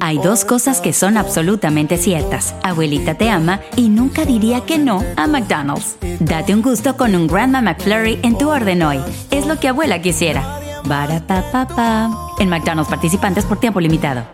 [0.00, 2.54] Hay dos cosas que son absolutamente ciertas.
[2.62, 5.96] Abuelita te ama y nunca diría que no a McDonald's.
[6.20, 9.00] Date un gusto con un Grandma McFlurry en tu orden hoy.
[9.30, 10.60] Es lo que abuela quisiera.
[10.84, 12.08] Barata
[12.38, 14.33] En McDonald's participantes por tiempo limitado.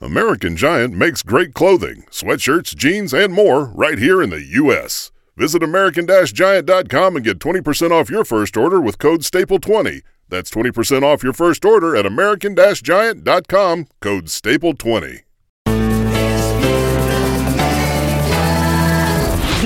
[0.00, 5.10] American Giant makes great clothing, sweatshirts, jeans, and more right here in the U.S.
[5.36, 10.02] Visit American-Giant.com and get 20% off your first order with code STAPLE20.
[10.28, 15.27] That's 20% off your first order at American-Giant.com, code STAPLE20.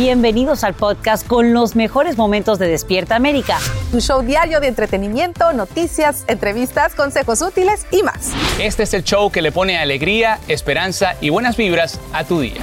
[0.03, 3.59] Bienvenidos al podcast con los mejores momentos de Despierta América.
[3.93, 8.33] Un show diario de entretenimiento, noticias, entrevistas, consejos útiles y más.
[8.59, 12.61] Este es el show que le pone alegría, esperanza y buenas vibras a tu día.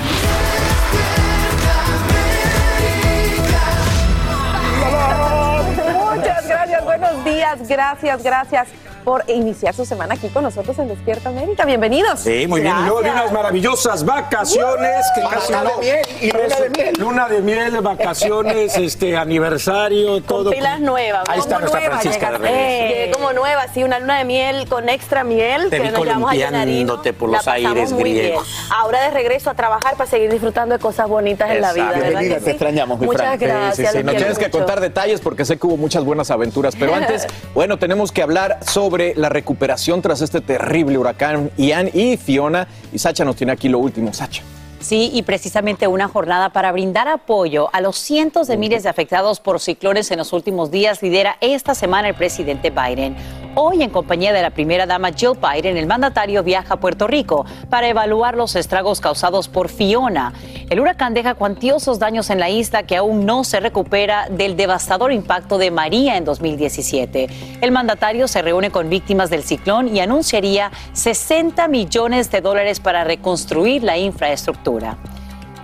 [6.14, 8.68] Muchas gracias, buenos días, gracias, gracias
[9.00, 11.66] por iniciar su semana aquí con nosotros en Despierta América.
[11.66, 12.19] Bienvenidos.
[12.19, 12.75] Sí, muy bien.
[12.80, 16.94] Y luego de unas maravillosas vacaciones que casi luna de miel y luna de miel.
[17.00, 20.45] Luna de miel, vacaciones, este aniversario, todo.
[20.45, 21.23] Con pilas nuevas.
[21.28, 23.16] Ahí está nuestra Francisca de Reyes.
[23.16, 25.69] como nueva, sí, una luna de miel con extra miel.
[25.69, 28.17] Te que vi nos llevamos a por los aires muy bien.
[28.17, 28.69] griegos.
[28.75, 31.86] Ahora de regreso a trabajar para seguir disfrutando de cosas bonitas en la vida.
[31.86, 32.00] Exacto.
[32.00, 32.50] ¿verdad Bienvenida, te sí?
[32.52, 33.91] extrañamos, mi Muchas gracias.
[33.91, 36.75] Sí, sí, quiero tienes que contar detalles porque sé que hubo muchas buenas aventuras.
[36.75, 42.17] Pero antes, bueno, tenemos que hablar sobre la recuperación tras este terrible huracán Ian y
[42.17, 42.67] Fiona.
[42.92, 44.14] Y Sacha nos tiene aquí lo último.
[44.14, 44.44] Sacha.
[44.80, 49.41] Sí, y precisamente una jornada para brindar apoyo a los cientos de miles de afectados
[49.41, 53.18] por ciclones en los últimos días lidera esta semana el presidente Biden.
[53.56, 57.46] Hoy, en compañía de la primera dama Jill Biden, el mandatario viaja a Puerto Rico
[57.70, 60.34] para evaluar los estragos causados por Fiona.
[60.70, 65.12] El huracán deja cuantiosos daños en la isla que aún no se recupera del devastador
[65.12, 67.28] impacto de María en 2017.
[67.62, 73.04] El mandatario se reúne con víctimas del ciclón y anunciaría 60 millones de dólares para
[73.04, 74.98] reconstruir la infraestructura.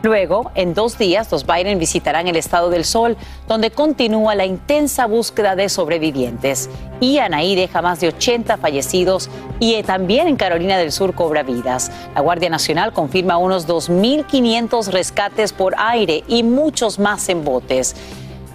[0.05, 3.17] Luego, en dos días, los Biden visitarán el estado del Sol,
[3.47, 6.69] donde continúa la intensa búsqueda de sobrevivientes.
[7.01, 11.41] Ian ahí deja más de 80 fallecidos y eh, también en Carolina del Sur cobra
[11.41, 11.91] vidas.
[12.13, 17.95] La Guardia Nacional confirma unos 2.500 rescates por aire y muchos más en botes.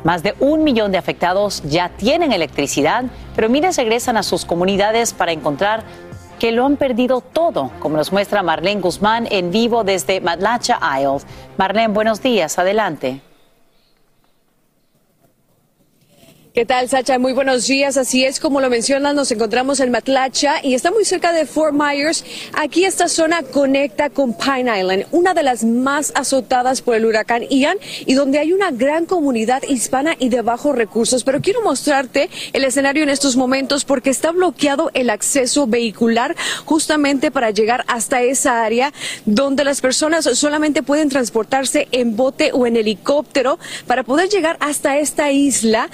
[0.05, 5.13] Más de un millón de afectados ya tienen electricidad, pero miles regresan a sus comunidades
[5.13, 5.83] para encontrar
[6.41, 11.27] que lo han perdido todo, como nos muestra Marlene Guzmán en vivo desde Matlacha Isles.
[11.59, 13.21] Marlene, buenos días, adelante.
[16.53, 17.17] ¿Qué tal, Sacha?
[17.21, 17.97] Muy buenos días.
[17.97, 21.73] Así es, como lo mencionas, nos encontramos en Matlacha y está muy cerca de Fort
[21.73, 22.25] Myers.
[22.55, 27.45] Aquí esta zona conecta con Pine Island, una de las más azotadas por el huracán
[27.51, 31.23] Ian y donde hay una gran comunidad hispana y de bajos recursos.
[31.23, 36.35] Pero quiero mostrarte el escenario en estos momentos porque está bloqueado el acceso vehicular
[36.65, 38.93] justamente para llegar hasta esa área
[39.25, 44.99] donde las personas solamente pueden transportarse en bote o en helicóptero para poder llegar hasta
[44.99, 45.89] esta isla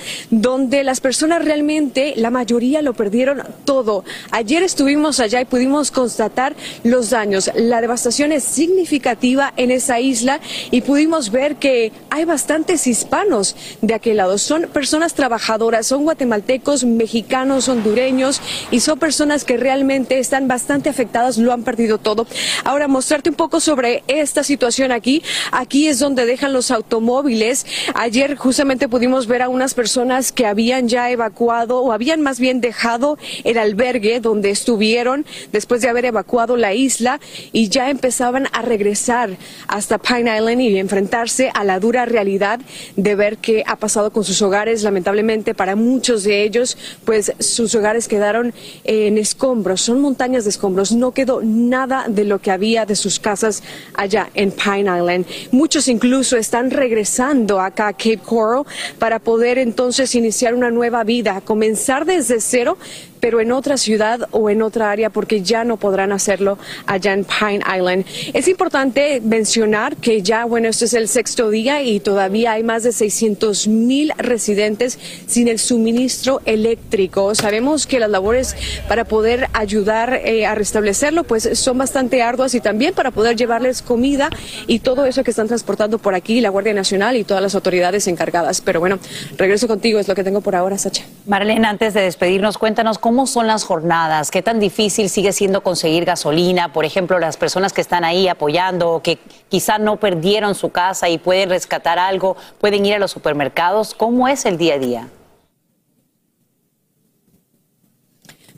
[0.47, 4.05] las personas realmente, la mayoría lo perdieron todo.
[4.31, 7.51] Ayer estuvimos allá y pudimos constatar los daños.
[7.57, 10.39] La devastación es significativa en esa isla
[10.71, 14.39] y pudimos ver que hay bastantes hispanos de aquel lado.
[14.39, 18.41] Son personas trabajadoras, son guatemaltecos, mexicanos, hondureños
[18.71, 22.25] y son personas que realmente están bastante afectadas, lo han perdido todo.
[22.62, 25.25] Ahora, mostrarte un poco sobre esta situación aquí.
[25.51, 27.67] Aquí es donde dejan los automóviles.
[27.95, 32.61] Ayer justamente pudimos ver a unas personas que habían ya evacuado o habían más bien
[32.61, 37.19] dejado el albergue donde estuvieron después de haber evacuado la isla
[37.53, 39.31] y ya empezaban a regresar
[39.67, 42.61] hasta Pine Island y enfrentarse a la dura realidad
[42.97, 44.83] de ver qué ha pasado con sus hogares.
[44.83, 48.53] Lamentablemente para muchos de ellos, pues sus hogares quedaron
[48.85, 53.19] en escombros, son montañas de escombros, no quedó nada de lo que había de sus
[53.19, 53.62] casas
[53.94, 55.27] allá en Pine Island.
[55.50, 58.65] Muchos incluso están regresando acá a Cape Coral
[58.99, 62.78] para poder entonces iniciar una nueva vida, comenzar desde cero,
[63.26, 67.25] pero en otra ciudad o en otra área porque ya no podrán hacerlo allá en
[67.25, 68.05] Pine Island.
[68.32, 72.84] Es importante mencionar que ya, bueno, este es el sexto día y todavía hay más
[72.84, 77.34] de 600 mil residentes sin el suministro eléctrico.
[77.34, 78.55] Sabemos que las labores
[78.87, 83.82] para poder ayudar eh, a restablecerlo pues son bastante arduas y también para poder llevarles
[83.82, 84.31] comida
[84.69, 88.06] y todo eso que están transportando por aquí la Guardia Nacional y todas las autoridades
[88.06, 88.61] encargadas.
[88.61, 89.00] Pero bueno,
[89.37, 91.02] regreso contigo, es lo que tengo por ahora, Sacha.
[91.26, 96.05] Marlene, antes de despedirnos, cuéntanos cómo son las jornadas, qué tan difícil sigue siendo conseguir
[96.05, 99.19] gasolina, por ejemplo, las personas que están ahí apoyando, que
[99.49, 104.29] quizá no perdieron su casa y pueden rescatar algo, pueden ir a los supermercados, ¿cómo
[104.29, 105.09] es el día a día?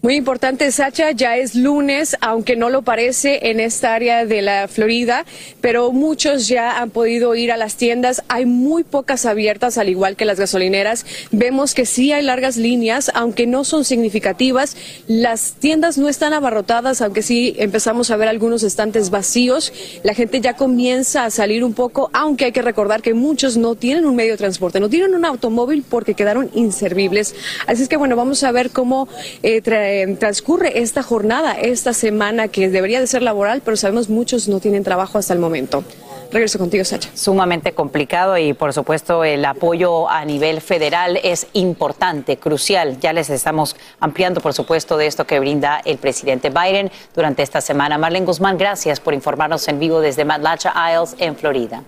[0.00, 4.68] Muy importante, Sacha, ya es lunes, aunque no lo parece en esta área de la
[4.68, 5.26] Florida,
[5.60, 8.22] pero muchos ya han podido ir a las tiendas.
[8.28, 11.04] Hay muy pocas abiertas, al igual que las gasolineras.
[11.32, 14.76] Vemos que sí hay largas líneas, aunque no son significativas.
[15.08, 19.72] Las tiendas no están abarrotadas, aunque sí empezamos a ver algunos estantes vacíos.
[20.04, 23.74] La gente ya comienza a salir un poco, aunque hay que recordar que muchos no
[23.74, 27.34] tienen un medio de transporte, no tienen un automóvil porque quedaron inservibles.
[27.66, 29.08] Así es que bueno, vamos a ver cómo
[29.42, 34.48] eh, eh, transcurre esta jornada, esta semana que debería de ser laboral, pero sabemos muchos
[34.48, 35.84] no tienen trabajo hasta el momento.
[36.30, 37.08] Regreso contigo, Sacha.
[37.14, 43.00] Sumamente complicado y por supuesto el apoyo a nivel federal es importante, crucial.
[43.00, 47.62] Ya les estamos ampliando, por supuesto, de esto que brinda el presidente Biden durante esta
[47.62, 47.96] semana.
[47.96, 51.82] Marlene Guzmán, gracias por informarnos en vivo desde Matlacha Isles, en Florida.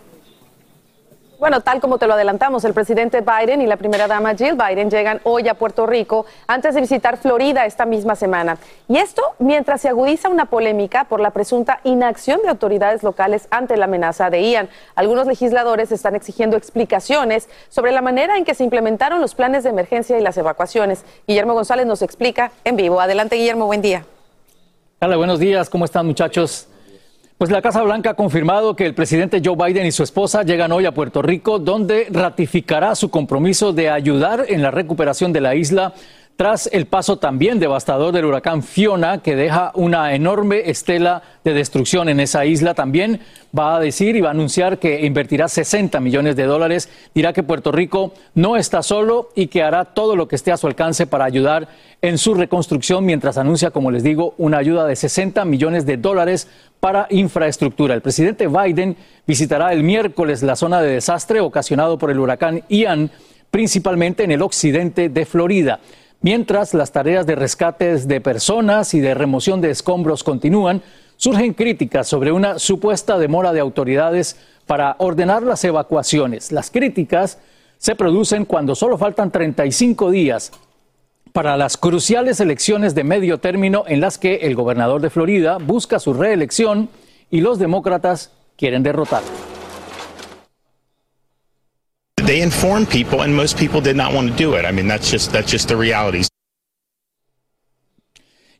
[1.41, 4.91] Bueno, tal como te lo adelantamos, el presidente Biden y la primera dama Jill Biden
[4.91, 8.59] llegan hoy a Puerto Rico antes de visitar Florida esta misma semana.
[8.89, 13.79] Y esto mientras se agudiza una polémica por la presunta inacción de autoridades locales ante
[13.79, 14.69] la amenaza de Ian.
[14.95, 19.71] Algunos legisladores están exigiendo explicaciones sobre la manera en que se implementaron los planes de
[19.71, 21.07] emergencia y las evacuaciones.
[21.27, 23.01] Guillermo González nos explica en vivo.
[23.01, 24.05] Adelante, Guillermo, buen día.
[25.01, 25.71] Hola, buenos días.
[25.71, 26.69] ¿Cómo están, muchachos?
[27.41, 30.73] Pues la Casa Blanca ha confirmado que el presidente Joe Biden y su esposa llegan
[30.73, 35.55] hoy a Puerto Rico, donde ratificará su compromiso de ayudar en la recuperación de la
[35.55, 35.95] isla
[36.41, 42.09] tras el paso también devastador del huracán Fiona, que deja una enorme estela de destrucción
[42.09, 42.73] en esa isla.
[42.73, 43.21] También
[43.55, 46.89] va a decir y va a anunciar que invertirá 60 millones de dólares.
[47.15, 50.57] Dirá que Puerto Rico no está solo y que hará todo lo que esté a
[50.57, 51.69] su alcance para ayudar
[52.01, 56.49] en su reconstrucción, mientras anuncia, como les digo, una ayuda de 60 millones de dólares
[56.81, 57.93] para infraestructura.
[57.93, 58.97] El presidente Biden
[59.27, 63.11] visitará el miércoles la zona de desastre ocasionado por el huracán Ian,
[63.51, 65.81] principalmente en el occidente de Florida.
[66.23, 70.83] Mientras las tareas de rescate de personas y de remoción de escombros continúan,
[71.17, 74.37] surgen críticas sobre una supuesta demora de autoridades
[74.67, 76.53] para ordenar las evacuaciones.
[76.53, 77.39] Las críticas
[77.79, 80.53] se producen cuando solo faltan 35 días
[81.33, 85.99] para las cruciales elecciones de medio término en las que el gobernador de Florida busca
[85.99, 86.91] su reelección
[87.31, 89.50] y los demócratas quieren derrotarlo.
[92.31, 94.65] They informed people, and most people did not want to do it.
[94.65, 96.23] I mean, that's just the reality.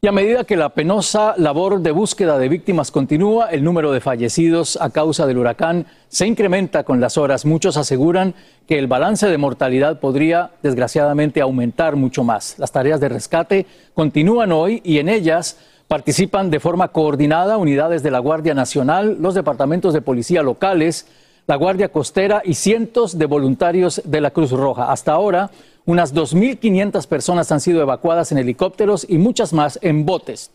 [0.03, 4.01] Y a medida que la penosa labor de búsqueda de víctimas continúa, el número de
[4.01, 7.45] fallecidos a causa del huracán se incrementa con las horas.
[7.45, 8.35] Muchos aseguran
[8.67, 12.59] que el balance de mortalidad podría, desgraciadamente, aumentar mucho más.
[12.59, 18.11] Las tareas de rescate continúan hoy y en ellas participan de forma coordinada unidades de
[18.11, 21.07] la Guardia Nacional, los departamentos de policía locales,
[21.51, 24.93] la Guardia Costera y cientos de voluntarios de la Cruz Roja.
[24.93, 25.51] Hasta ahora,
[25.85, 30.53] unas 2.500 personas han sido evacuadas en helicópteros y muchas más en botes.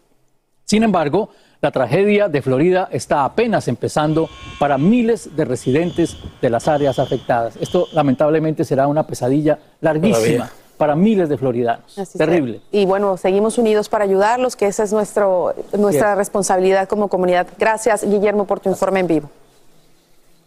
[0.64, 6.70] Sin embargo, la tragedia de Florida está apenas empezando para miles de residentes de las
[6.70, 7.58] áreas afectadas.
[7.60, 10.50] Esto lamentablemente será una pesadilla larguísima.
[10.78, 11.94] para miles de floridanos.
[12.18, 12.62] Terrible.
[12.72, 17.48] Y bueno, seguimos unidos para ayudarlos, que esa es nuestro, nuestra responsabilidad como comunidad.
[17.60, 19.30] Gracias, Guillermo, por tu informe en vivo.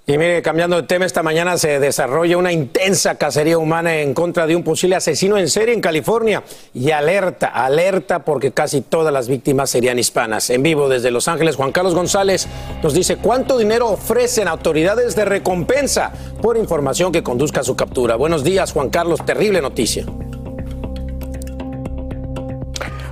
[0.08, 4.46] Y mire, cambiando de tema, esta mañana se desarrolla una intensa cacería humana en contra
[4.46, 6.42] de un posible asesino en serie en California.
[6.72, 10.48] Y alerta, alerta, porque casi todas las víctimas serían hispanas.
[10.48, 12.48] En vivo desde Los Ángeles, Juan Carlos González
[12.82, 16.10] nos dice cuánto dinero ofrecen autoridades de recompensa
[16.40, 18.16] por información que conduzca a su captura.
[18.16, 20.06] Buenos días, Juan Carlos, terrible noticia.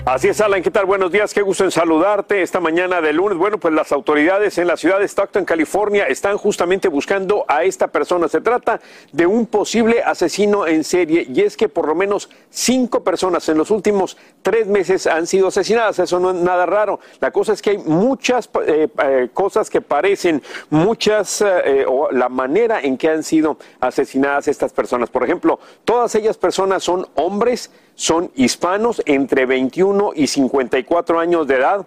[0.07, 0.87] Así es, Alan, ¿qué tal?
[0.87, 3.37] Buenos días, qué gusto en saludarte esta mañana de lunes.
[3.37, 7.89] Bueno, pues las autoridades en la ciudad de Stockton, California, están justamente buscando a esta
[7.89, 8.29] persona.
[8.29, 13.03] Se trata de un posible asesino en serie y es que por lo menos cinco
[13.03, 15.99] personas en los últimos tres meses han sido asesinadas.
[15.99, 17.01] Eso no es nada raro.
[17.19, 22.29] La cosa es que hay muchas eh, eh, cosas que parecen, muchas, eh, o la
[22.29, 25.11] manera en que han sido asesinadas estas personas.
[25.11, 31.57] Por ejemplo, todas ellas personas son hombres son hispanos entre 21 y 54 años de
[31.57, 31.87] edad.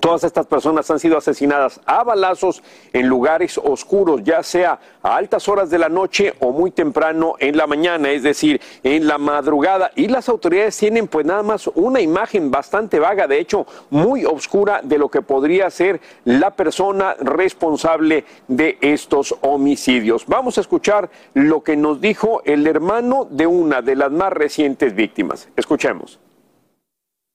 [0.00, 2.62] Todas estas personas han sido asesinadas a balazos
[2.92, 7.56] en lugares oscuros, ya sea a altas horas de la noche o muy temprano en
[7.56, 9.90] la mañana, es decir, en la madrugada.
[9.94, 14.80] Y las autoridades tienen pues nada más una imagen bastante vaga, de hecho muy oscura,
[14.82, 20.26] de lo que podría ser la persona responsable de estos homicidios.
[20.26, 24.94] Vamos a escuchar lo que nos dijo el hermano de una de las más recientes
[24.94, 25.48] víctimas.
[25.56, 26.25] Escuchemos.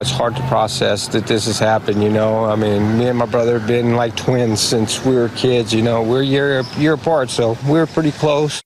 [0.02, 2.44] It's hard to process that this has happened, you know.
[2.46, 5.82] I mean, me and my brother have been like twins since we were kids, you
[5.82, 6.02] know.
[6.02, 8.60] We're a year, year apart, so we're pretty close.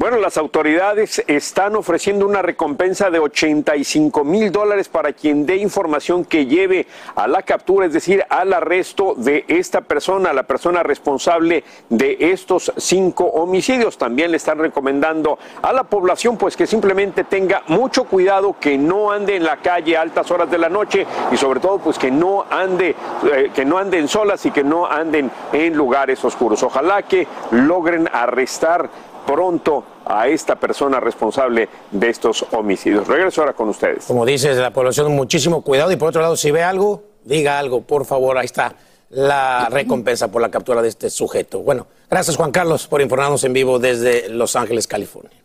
[0.00, 6.24] Bueno, las autoridades están ofreciendo una recompensa de 85 mil dólares para quien dé información
[6.24, 6.86] que lleve
[7.16, 12.72] a la captura, es decir, al arresto de esta persona, la persona responsable de estos
[12.76, 13.98] cinco homicidios.
[13.98, 19.10] También le están recomendando a la población pues que simplemente tenga mucho cuidado, que no
[19.10, 22.12] ande en la calle a altas horas de la noche y sobre todo pues que
[22.12, 22.94] no ande,
[23.34, 26.62] eh, que no anden solas y que no anden en lugares oscuros.
[26.62, 28.88] Ojalá que logren arrestar
[29.28, 33.06] pronto a esta persona responsable de estos homicidios.
[33.06, 34.06] Regreso ahora con ustedes.
[34.06, 35.92] Como dices, la población, muchísimo cuidado.
[35.92, 38.38] Y por otro lado, si ve algo, diga algo, por favor.
[38.38, 38.74] Ahí está
[39.10, 41.60] la recompensa por la captura de este sujeto.
[41.60, 45.38] Bueno, gracias Juan Carlos por informarnos en vivo desde Los Ángeles, California.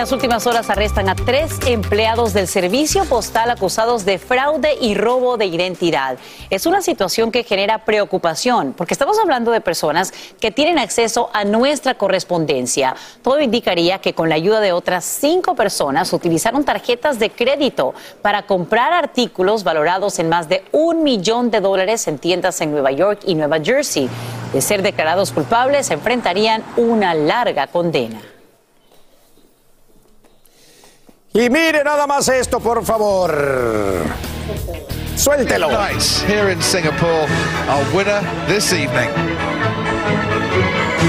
[0.00, 4.94] En las últimas horas arrestan a tres empleados del servicio postal acusados de fraude y
[4.94, 6.16] robo de identidad.
[6.48, 11.44] Es una situación que genera preocupación porque estamos hablando de personas que tienen acceso a
[11.44, 12.96] nuestra correspondencia.
[13.20, 17.92] Todo indicaría que con la ayuda de otras cinco personas utilizaron tarjetas de crédito
[18.22, 22.90] para comprar artículos valorados en más de un millón de dólares en tiendas en Nueva
[22.90, 24.08] York y Nueva Jersey.
[24.54, 28.22] De ser declarados culpables, enfrentarían una larga condena.
[31.32, 34.04] Y mire nada más esto, por favor.
[35.16, 35.68] Suéltelo.
[35.70, 37.28] Nice here in Singapore,
[37.68, 39.08] our winner this evening.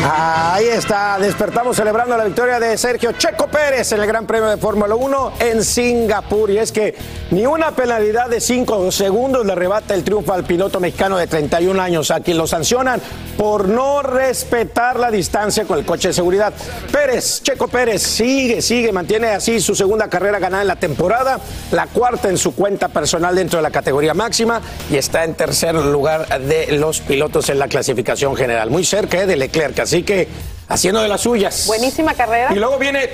[0.03, 4.55] Ahí está, despertamos celebrando la victoria de Sergio Checo Pérez en el Gran Premio de
[4.55, 6.49] Fórmula 1 en Singapur.
[6.49, 6.95] Y es que
[7.29, 11.79] ni una penalidad de 5 segundos le arrebata el triunfo al piloto mexicano de 31
[11.81, 13.01] años, a quien lo sancionan
[13.37, 16.53] por no respetar la distancia con el coche de seguridad.
[16.91, 21.39] Pérez, Checo Pérez, sigue, sigue, mantiene así su segunda carrera ganada en la temporada,
[21.71, 25.75] la cuarta en su cuenta personal dentro de la categoría máxima y está en tercer
[25.75, 28.69] lugar de los pilotos en la clasificación general.
[28.69, 30.27] Muy cerca eh, de Leclerc, así que
[30.67, 31.65] haciendo de las suyas.
[31.67, 32.51] Buenísima carrera.
[32.53, 33.09] Y luego viene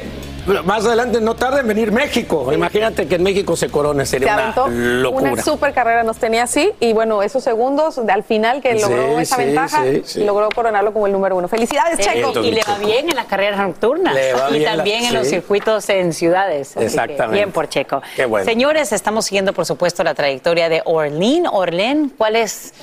[0.63, 2.53] más adelante, no tarda en venir México.
[2.53, 5.33] Imagínate que en México se corone, sería Se aventó una locura.
[5.33, 8.81] Una super carrera nos tenía así y bueno, esos segundos de- al final que Sí,
[8.81, 10.23] logró esa sí, ventaja, sí, sí.
[10.23, 11.49] logró coronarlo como el número uno.
[11.49, 12.31] Felicidades, Checo.
[12.41, 15.27] Y le va bien en las carreras nocturnas Le va y la- también en los
[15.27, 16.69] circuitos en ciudades.
[16.69, 17.35] Así que Exactamente.
[17.35, 18.01] bien por Checo.
[18.15, 18.45] Qué bueno.
[18.45, 21.45] Señores, estamos siguiendo, por supuesto, la trayectoria de Orlín.
[21.51, 22.73] Orlén, ¿cuál es?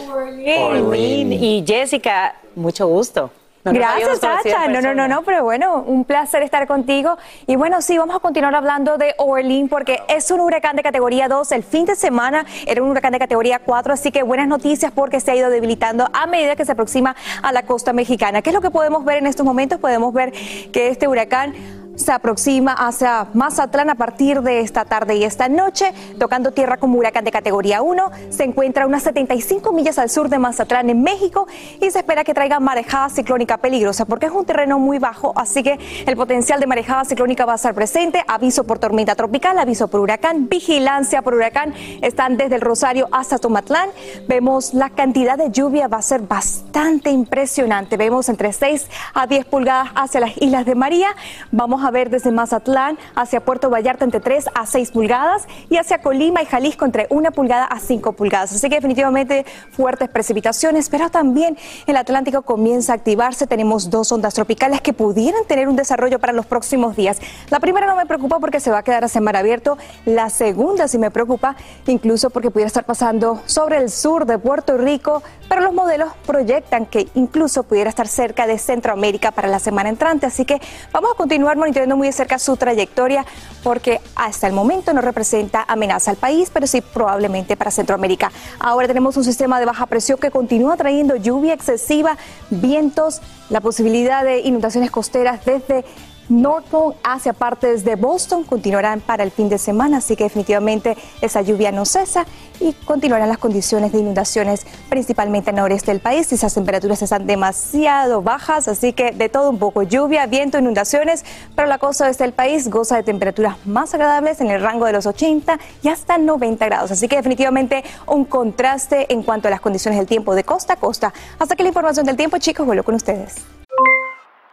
[0.61, 1.33] Orlín.
[1.33, 3.31] Y Jessica, mucho gusto.
[3.65, 4.69] No Gracias, Sacha.
[4.69, 7.17] No, no, no, no, pero bueno, un placer estar contigo.
[7.47, 11.29] Y bueno, sí, vamos a continuar hablando de Orlín porque es un huracán de categoría
[11.29, 11.51] 2.
[11.53, 15.19] El fin de semana era un huracán de categoría 4, así que buenas noticias porque
[15.19, 18.43] se ha ido debilitando a medida que se aproxima a la costa mexicana.
[18.43, 19.81] ¿Qué es lo que podemos ver en estos momentos?
[19.81, 20.33] Podemos ver
[20.71, 21.55] que este huracán
[21.97, 26.99] se aproxima hacia Mazatlán a partir de esta tarde y esta noche, tocando tierra como
[26.99, 28.11] huracán de categoría 1.
[28.31, 31.47] Se encuentra a unas 75 millas al sur de Mazatlán, en México,
[31.81, 35.63] y se espera que traiga marejada ciclónica peligrosa, porque es un terreno muy bajo, así
[35.63, 38.23] que el potencial de marejada ciclónica va a estar presente.
[38.27, 41.75] Aviso por tormenta tropical, aviso por huracán, vigilancia por huracán.
[42.03, 43.91] Están desde el Rosario hasta Tomatlán.
[44.29, 47.97] Vemos la cantidad de lluvia va a ser bastante impresionante.
[47.97, 51.09] Vemos entre 6 a 10 pulgadas hacia las Islas de María.
[51.51, 56.01] Vamos a ver desde Mazatlán hacia Puerto Vallarta entre 3 a 6 pulgadas y hacia
[56.03, 58.53] Colima y Jalisco entre 1 pulgada a 5 pulgadas.
[58.53, 63.47] Así que definitivamente fuertes precipitaciones, pero también el Atlántico comienza a activarse.
[63.47, 67.19] Tenemos dos ondas tropicales que pudieran tener un desarrollo para los próximos días.
[67.51, 69.79] La primera no me preocupa porque se va a quedar hacia mar abierto.
[70.05, 74.77] La segunda sí me preocupa, incluso porque pudiera estar pasando sobre el sur de Puerto
[74.79, 79.89] Rico, pero los modelos proyectan que incluso pudiera estar cerca de Centroamérica para la semana
[79.89, 80.27] entrante.
[80.27, 80.61] Así que
[80.93, 83.27] vamos a continuar monitoreando muy de cerca su trayectoria
[83.63, 88.31] porque hasta el momento no representa amenaza al país, pero sí probablemente para Centroamérica.
[88.59, 92.17] Ahora tenemos un sistema de baja presión que continúa trayendo lluvia excesiva,
[92.51, 95.85] vientos, la posibilidad de inundaciones costeras desde
[96.29, 101.43] Norfolk hacia partes de Boston continuarán para el fin de semana, así que definitivamente esa
[101.43, 102.27] lluvia no cesa
[102.61, 106.33] y continuarán las condiciones de inundaciones principalmente en el noreste del país.
[106.33, 111.69] Esas temperaturas están demasiado bajas, así que de todo un poco lluvia, viento, inundaciones, pero
[111.69, 115.07] la costa oeste del país goza de temperaturas más agradables en el rango de los
[115.07, 116.91] 80 y hasta 90 grados.
[116.91, 120.77] Así que definitivamente un contraste en cuanto a las condiciones del tiempo de costa a
[120.77, 121.13] costa.
[121.39, 123.37] Hasta que la información del tiempo, chicos, vuelvo con ustedes.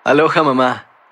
[0.04, 0.88] Aloha mamá,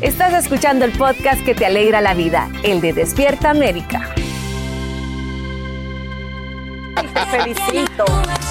[0.00, 4.10] Estás escuchando el podcast que te alegra la vida, el de Despierta América.
[7.14, 8.04] Te felicito.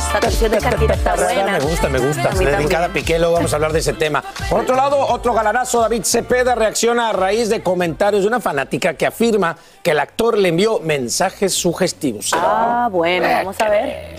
[0.08, 1.52] Esta canción de Shakira está buena.
[1.54, 2.30] Me gusta, me gusta.
[2.30, 2.70] A mí En también.
[2.70, 4.24] cada piqué luego vamos a hablar de ese tema.
[4.50, 8.94] Por otro lado, otro galanazo, David Cepeda, reacciona a raíz de comentarios de una fanática
[8.96, 12.32] que afirma que el actor le envió mensajes sugestivos.
[12.34, 14.16] Ah, bueno, vamos a ver.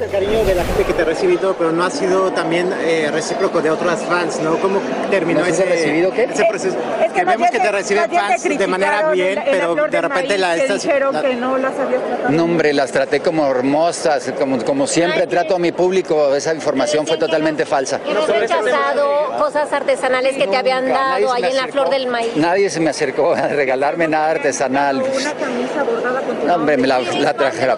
[0.00, 3.08] El cariño de la gente que te ha recibido, pero no ha sido también eh,
[3.12, 4.56] recíproco de otras fans, ¿no?
[4.58, 4.80] ¿Cómo
[5.10, 6.24] terminó ¿No has ese, recibido qué?
[6.24, 6.76] ese proceso?
[7.04, 10.00] Es que vemos que te te- reciben te fans de manera bien, la- pero de
[10.00, 10.82] repente maíz, la estas...
[10.82, 12.30] dijeron la- que no las habías tratado.
[12.30, 16.34] No, hombre, las traté como hermosas, como, como siempre trato a mi público.
[16.34, 17.98] Esa información fue totalmente falsa.
[18.12, 22.36] ¿No has rechazado cosas artesanales que te habían dado ahí en la flor del maíz?
[22.36, 24.98] Nadie se me acercó a regalarme nada artesanal.
[25.02, 27.00] Una camisa bordada con tu No, hombre, me la,
[27.34, 27.76] trajera,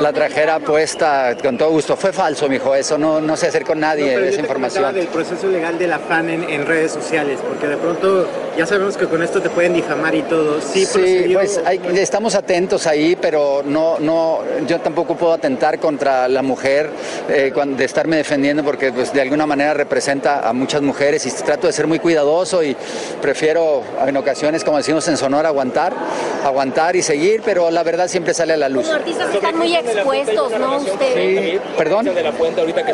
[0.00, 1.96] la trajera puesta con todo gusto.
[1.96, 4.94] Fue falso, mijo, eso no, no se acercó No, nadie, yo esa información.
[4.94, 8.26] del proceso legal de la fan en, en redes sociales, porque de pronto
[8.58, 10.60] ya sabemos que con esto te pueden difamar y todo.
[10.60, 16.26] Sí, Sí, pues hay- estamos atentos ahí, pero no, no, yo tampoco puedo atentar contra
[16.26, 16.90] la mujer
[17.28, 21.68] eh, de estarme defendiendo porque pues, de alguna manera representa a muchas mujeres y trato
[21.68, 22.76] de ser muy cuidadoso y
[23.22, 25.92] prefiero en ocasiones, como decimos en Sonora, aguantar,
[26.44, 28.86] aguantar y seguir, pero la verdad siempre sale a la luz.
[28.86, 30.78] Como artistas están muy expuestos, ¿no?
[30.78, 31.60] Ustedes.
[31.76, 32.06] ¿Perdón?
[32.06, 32.92] de la fuente ahorita que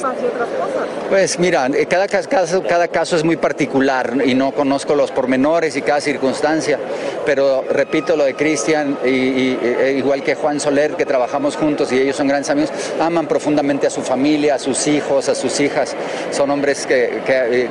[1.09, 5.54] Pues mira, eh, cada caso, cada caso es muy particular y no conozco los pormenores
[5.63, 6.79] y cada circunstancia,
[7.25, 11.99] pero repito lo de Cristian, y, e igual que Juan Soler, que trabajamos juntos y
[12.01, 15.95] ellos son grandes amigos, aman profundamente a su familia, a sus hijos, a sus hijas,
[16.33, 17.21] son hombres que-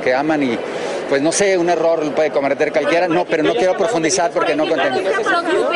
[0.02, 0.58] que aman y
[1.08, 4.54] pues no sé, un error lo puede cometer cualquiera, no, pero no quiero profundizar porque
[4.56, 5.00] no contento.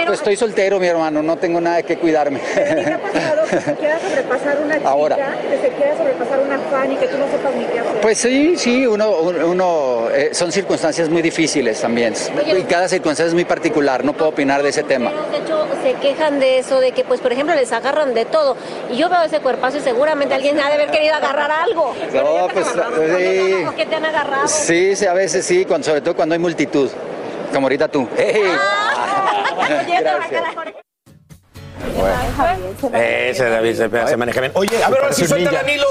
[0.06, 2.40] Pues estoy soltero, mi hermano, no tengo nada que cuidarme.
[4.84, 5.16] Ahora.
[5.16, 8.00] que se quiera sobrepasar una fan y que tú no sepas ni qué hacer.
[8.00, 12.14] Pues sí, sí, uno, uno eh, son circunstancias muy difíciles también.
[12.56, 15.10] Y cada circunstancia es muy particular, no puedo opinar de ese tema.
[15.30, 18.56] De hecho, se quejan de eso, de que, pues, por ejemplo, les agarran de todo.
[18.90, 21.94] Y yo veo ese cuerpazo y seguramente alguien ha de haber querido agarrar algo.
[22.12, 24.48] No, pues sí, ¿Por qué te han agarrado?
[24.48, 26.90] sí, sí, a veces sí, cuando- sobre todo cuando hay multitud,
[27.52, 28.09] como ahorita tú.
[28.16, 28.42] ¡Ey!
[30.00, 30.44] Gracias.
[32.94, 34.52] Ese David Cepeda se maneja bien.
[34.54, 35.50] Oye, a ver, un suelta.
[35.50, 35.87] Danilo.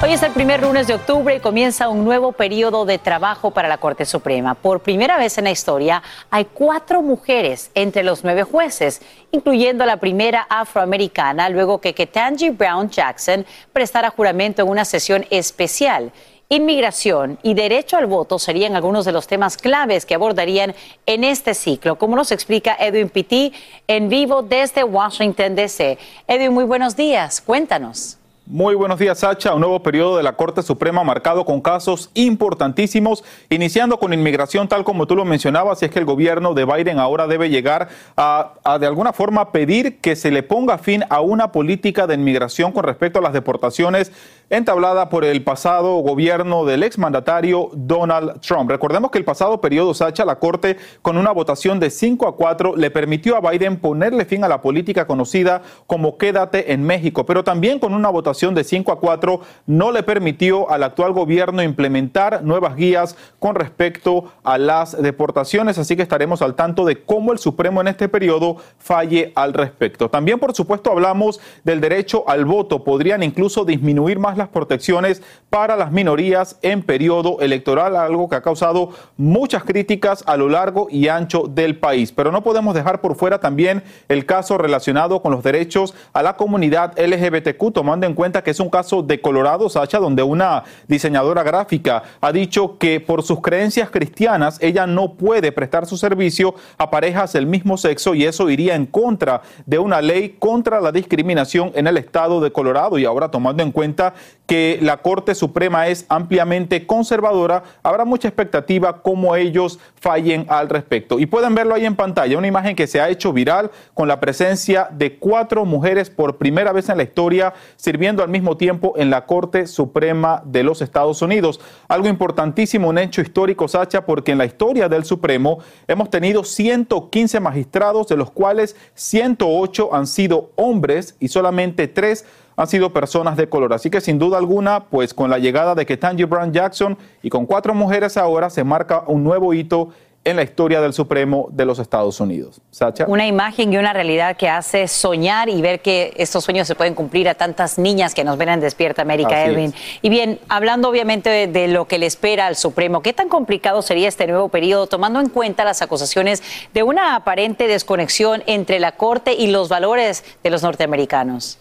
[0.00, 3.66] Hoy es el primer lunes de octubre y comienza un nuevo periodo de trabajo para
[3.66, 4.54] la Corte Suprema.
[4.54, 9.96] Por primera vez en la historia hay cuatro mujeres entre los nueve jueces, incluyendo la
[9.96, 16.12] primera afroamericana, luego que Ketanji Brown Jackson prestara juramento en una sesión especial.
[16.48, 21.54] Inmigración y derecho al voto serían algunos de los temas claves que abordarían en este
[21.54, 23.52] ciclo, como nos explica Edwin Pitti
[23.88, 25.98] en vivo desde Washington, D.C.
[26.28, 27.40] Edwin, muy buenos días.
[27.40, 28.17] Cuéntanos.
[28.50, 29.52] Muy buenos días, Sacha.
[29.52, 34.84] Un nuevo periodo de la Corte Suprema marcado con casos importantísimos, iniciando con inmigración, tal
[34.84, 38.54] como tú lo mencionabas, y es que el gobierno de Biden ahora debe llegar a,
[38.64, 42.72] a, de alguna forma pedir que se le ponga fin a una política de inmigración
[42.72, 44.12] con respecto a las deportaciones
[44.50, 48.70] entablada por el pasado gobierno del exmandatario Donald Trump.
[48.70, 52.76] Recordemos que el pasado periodo, Sacha, la Corte, con una votación de 5 a 4,
[52.76, 57.44] le permitió a Biden ponerle fin a la política conocida como Quédate en México, pero
[57.44, 62.42] también con una votación de 5 a 4 no le permitió al actual gobierno implementar
[62.42, 67.38] nuevas guías con respecto a las deportaciones, así que estaremos al tanto de cómo el
[67.38, 70.08] Supremo en este periodo falle al respecto.
[70.08, 72.82] También, por supuesto, hablamos del derecho al voto.
[72.82, 78.42] Podrían incluso disminuir más las protecciones para las minorías en periodo electoral, algo que ha
[78.42, 82.12] causado muchas críticas a lo largo y ancho del país.
[82.12, 86.36] Pero no podemos dejar por fuera también el caso relacionado con los derechos a la
[86.36, 91.42] comunidad LGBTQ, tomando en cuenta que es un caso de Colorado, Sacha, donde una diseñadora
[91.42, 96.90] gráfica ha dicho que por sus creencias cristianas ella no puede prestar su servicio a
[96.90, 101.72] parejas del mismo sexo y eso iría en contra de una ley contra la discriminación
[101.74, 102.98] en el estado de Colorado.
[102.98, 104.14] Y ahora tomando en cuenta
[104.48, 111.18] que la Corte Suprema es ampliamente conservadora, habrá mucha expectativa cómo ellos fallen al respecto.
[111.18, 114.20] Y pueden verlo ahí en pantalla, una imagen que se ha hecho viral con la
[114.20, 119.10] presencia de cuatro mujeres por primera vez en la historia sirviendo al mismo tiempo en
[119.10, 121.60] la Corte Suprema de los Estados Unidos.
[121.86, 127.38] Algo importantísimo, un hecho histórico, Sacha, porque en la historia del Supremo hemos tenido 115
[127.40, 132.24] magistrados, de los cuales 108 han sido hombres y solamente tres
[132.58, 133.72] han sido personas de color.
[133.72, 137.46] Así que sin duda alguna, pues con la llegada de Ketanji Brown Jackson y con
[137.46, 139.90] cuatro mujeres ahora se marca un nuevo hito
[140.24, 142.60] en la historia del Supremo de los Estados Unidos.
[142.72, 143.04] Sacha.
[143.06, 146.96] Una imagen y una realidad que hace soñar y ver que estos sueños se pueden
[146.96, 149.66] cumplir a tantas niñas que nos ven en Despierta América, Así Edwin.
[149.66, 149.74] es.
[150.02, 153.82] Y bien, hablando obviamente de, de lo que le espera al Supremo, ¿qué tan complicado
[153.82, 156.42] sería este nuevo periodo tomando en cuenta las acusaciones
[156.74, 161.60] de una aparente desconexión entre la Corte y los valores de los norteamericanos?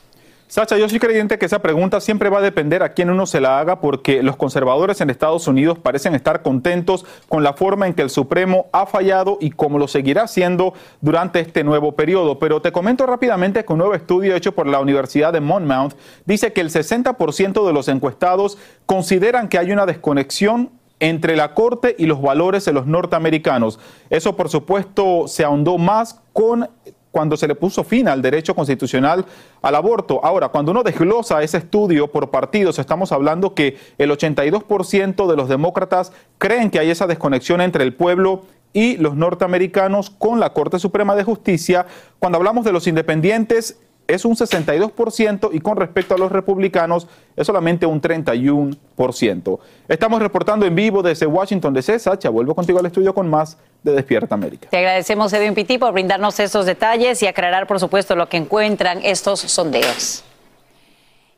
[0.50, 3.42] Sacha, yo soy creyente que esa pregunta siempre va a depender a quién uno se
[3.42, 7.94] la haga porque los conservadores en Estados Unidos parecen estar contentos con la forma en
[7.94, 12.40] que el Supremo ha fallado y cómo lo seguirá haciendo durante este nuevo periodo.
[12.40, 16.54] Pero te comento rápidamente que un nuevo estudio hecho por la Universidad de Monmouth dice
[16.54, 22.06] que el 60% de los encuestados consideran que hay una desconexión entre la Corte y
[22.06, 23.80] los valores de los norteamericanos.
[24.10, 26.70] Eso, por supuesto, se ahondó más con
[27.18, 29.26] cuando se le puso fin al derecho constitucional
[29.64, 30.24] al aborto.
[30.24, 35.50] Ahora, cuando uno desglosa ese estudio por partidos, estamos hablando que el 82% de los
[35.50, 40.78] demócratas creen que hay esa desconexión entre el pueblo y los norteamericanos con la Corte
[40.78, 41.88] Suprema de Justicia.
[42.20, 47.46] Cuando hablamos de los independientes, es un 62% y con respecto a los republicanos es
[47.46, 49.60] solamente un 31%.
[49.88, 52.00] Estamos reportando en vivo desde Washington DC.
[52.00, 54.70] Sacha, vuelvo contigo al estudio con más de Despierta América.
[54.70, 59.00] Te agradecemos, Edwin Pitti, por brindarnos estos detalles y aclarar, por supuesto, lo que encuentran
[59.04, 60.24] estos sondeos.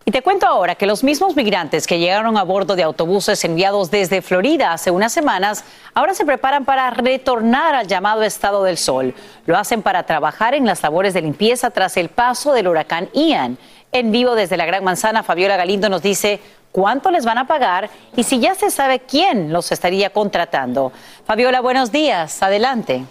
[0.09, 3.91] Y te cuento ahora que los mismos migrantes que llegaron a bordo de autobuses enviados
[3.91, 9.13] desde Florida hace unas semanas, ahora se preparan para retornar al llamado estado del sol.
[9.45, 13.59] Lo hacen para trabajar en las labores de limpieza tras el paso del huracán Ian.
[13.91, 16.39] En vivo desde la Gran Manzana, Fabiola Galindo nos dice
[16.71, 20.91] cuánto les van a pagar y si ya se sabe quién los estaría contratando.
[21.23, 22.41] Fabiola, buenos días.
[22.41, 23.05] Adelante.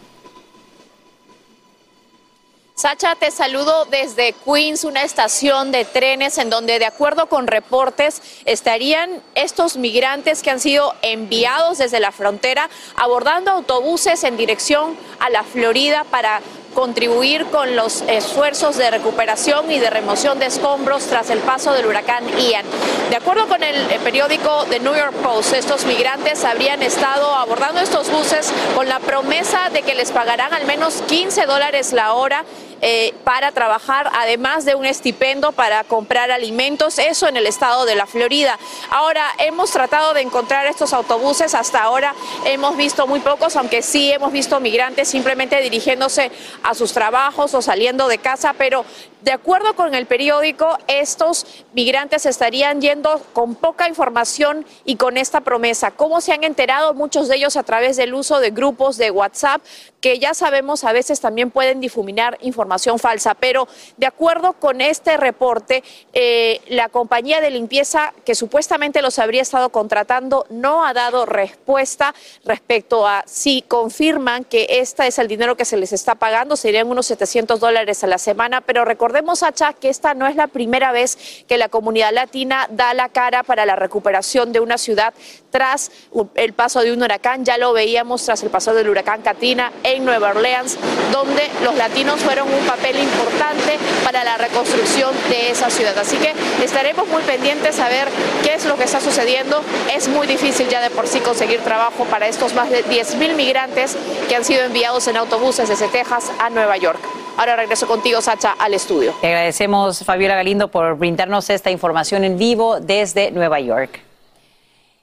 [2.78, 8.22] Sacha, te saludo desde Queens, una estación de trenes en donde, de acuerdo con reportes,
[8.44, 15.28] estarían estos migrantes que han sido enviados desde la frontera abordando autobuses en dirección a
[15.28, 16.40] la Florida para
[16.78, 21.86] contribuir con los esfuerzos de recuperación y de remoción de escombros tras el paso del
[21.86, 22.64] huracán Ian.
[23.10, 28.08] De acuerdo con el periódico The New York Post, estos migrantes habrían estado abordando estos
[28.12, 32.44] buses con la promesa de que les pagarán al menos 15 dólares la hora
[32.80, 37.94] eh, para trabajar, además de un estipendio para comprar alimentos, eso en el estado de
[37.94, 38.58] la Florida.
[38.90, 42.14] Ahora, hemos tratado de encontrar estos autobuses, hasta ahora
[42.44, 46.30] hemos visto muy pocos, aunque sí hemos visto migrantes simplemente dirigiéndose
[46.62, 48.84] a sus trabajos o saliendo de casa, pero
[49.22, 55.40] de acuerdo con el periódico, estos migrantes estarían yendo con poca información y con esta
[55.40, 55.90] promesa.
[55.90, 59.60] ¿Cómo se han enterado muchos de ellos a través del uso de grupos de WhatsApp
[60.00, 65.16] que ya sabemos a veces también pueden difuminar información falsa, pero de acuerdo con este
[65.16, 65.82] reporte,
[66.12, 72.14] eh, la compañía de limpieza que supuestamente los habría estado contratando no ha dado respuesta
[72.44, 76.88] respecto a si confirman que este es el dinero que se les está pagando, serían
[76.88, 80.92] unos 700 dólares a la semana, pero recordemos, Hacha, que esta no es la primera
[80.92, 85.14] vez que la comunidad latina da la cara para la recuperación de una ciudad
[85.50, 85.90] tras
[86.34, 90.04] el paso de un huracán, ya lo veíamos tras el paso del huracán Katrina en
[90.04, 90.78] Nueva Orleans,
[91.12, 95.96] donde los latinos fueron un papel importante para la reconstrucción de esa ciudad.
[95.98, 98.08] Así que estaremos muy pendientes a ver
[98.42, 99.62] qué es lo que está sucediendo.
[99.94, 103.96] Es muy difícil ya de por sí conseguir trabajo para estos más de 10.000 migrantes
[104.28, 106.98] que han sido enviados en autobuses desde Texas a Nueva York.
[107.36, 109.14] Ahora regreso contigo, Sacha, al estudio.
[109.20, 114.07] Te agradecemos, Fabiola Galindo, por brindarnos esta información en vivo desde Nueva York.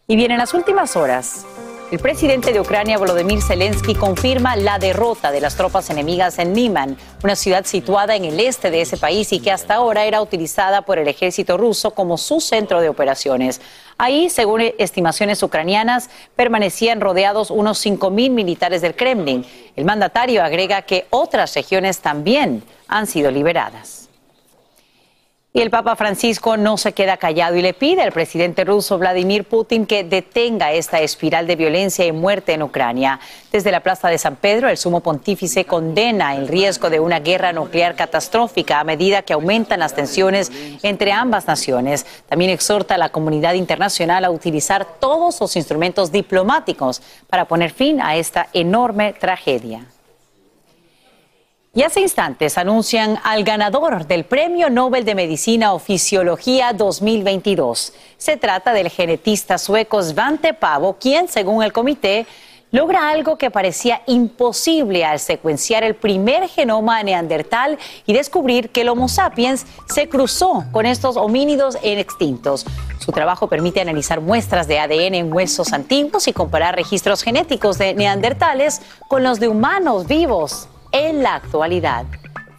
[0.07, 1.47] Y bien, en las últimas horas,
[1.91, 6.95] el presidente de Ucrania, Volodymyr Zelensky, confirma la derrota de las tropas enemigas en Niman,
[7.23, 10.83] una ciudad situada en el este de ese país y que hasta ahora era utilizada
[10.83, 13.61] por el ejército ruso como su centro de operaciones.
[13.97, 19.43] Ahí, según estimaciones ucranianas, permanecían rodeados unos 5.000 militares del Kremlin.
[19.75, 24.04] El mandatario agrega que otras regiones también han sido liberadas.
[25.55, 29.45] Y el Papa Francisco no se queda callado y le pide al presidente ruso Vladimir
[29.45, 33.21] Putin que detenga esta espiral de violencia y muerte en Ucrania.
[33.53, 37.53] Desde la Plaza de San Pedro, el sumo pontífice condena el riesgo de una guerra
[37.53, 40.51] nuclear catastrófica a medida que aumentan las tensiones
[40.83, 42.05] entre ambas naciones.
[42.27, 48.01] También exhorta a la comunidad internacional a utilizar todos los instrumentos diplomáticos para poner fin
[48.01, 49.85] a esta enorme tragedia.
[51.77, 57.91] Y hace instantes anuncian al ganador del Premio Nobel de Medicina o Fisiología 2022.
[58.15, 62.27] Se trata del genetista sueco Svante Pavo, quien, según el comité,
[62.71, 68.88] logra algo que parecía imposible al secuenciar el primer genoma neandertal y descubrir que el
[68.88, 72.65] Homo sapiens se cruzó con estos homínidos extintos.
[72.99, 77.93] Su trabajo permite analizar muestras de ADN en huesos antiguos y comparar registros genéticos de
[77.95, 82.05] neandertales con los de humanos vivos en la actualidad.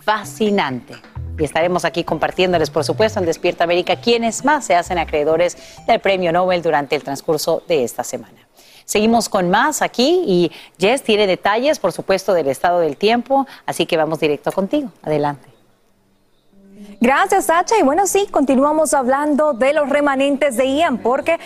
[0.01, 0.94] Fascinante.
[1.38, 6.01] Y estaremos aquí compartiéndoles, por supuesto, en Despierta América, quienes más se hacen acreedores del
[6.01, 8.46] Premio Nobel durante el transcurso de esta semana.
[8.85, 13.87] Seguimos con más aquí y Jess tiene detalles, por supuesto, del estado del tiempo, así
[13.87, 14.90] que vamos directo contigo.
[15.03, 15.56] Adelante.
[17.01, 17.79] Gracias, Sacha.
[17.79, 21.39] Y bueno, sí, continuamos hablando de los remanentes de Ian, porque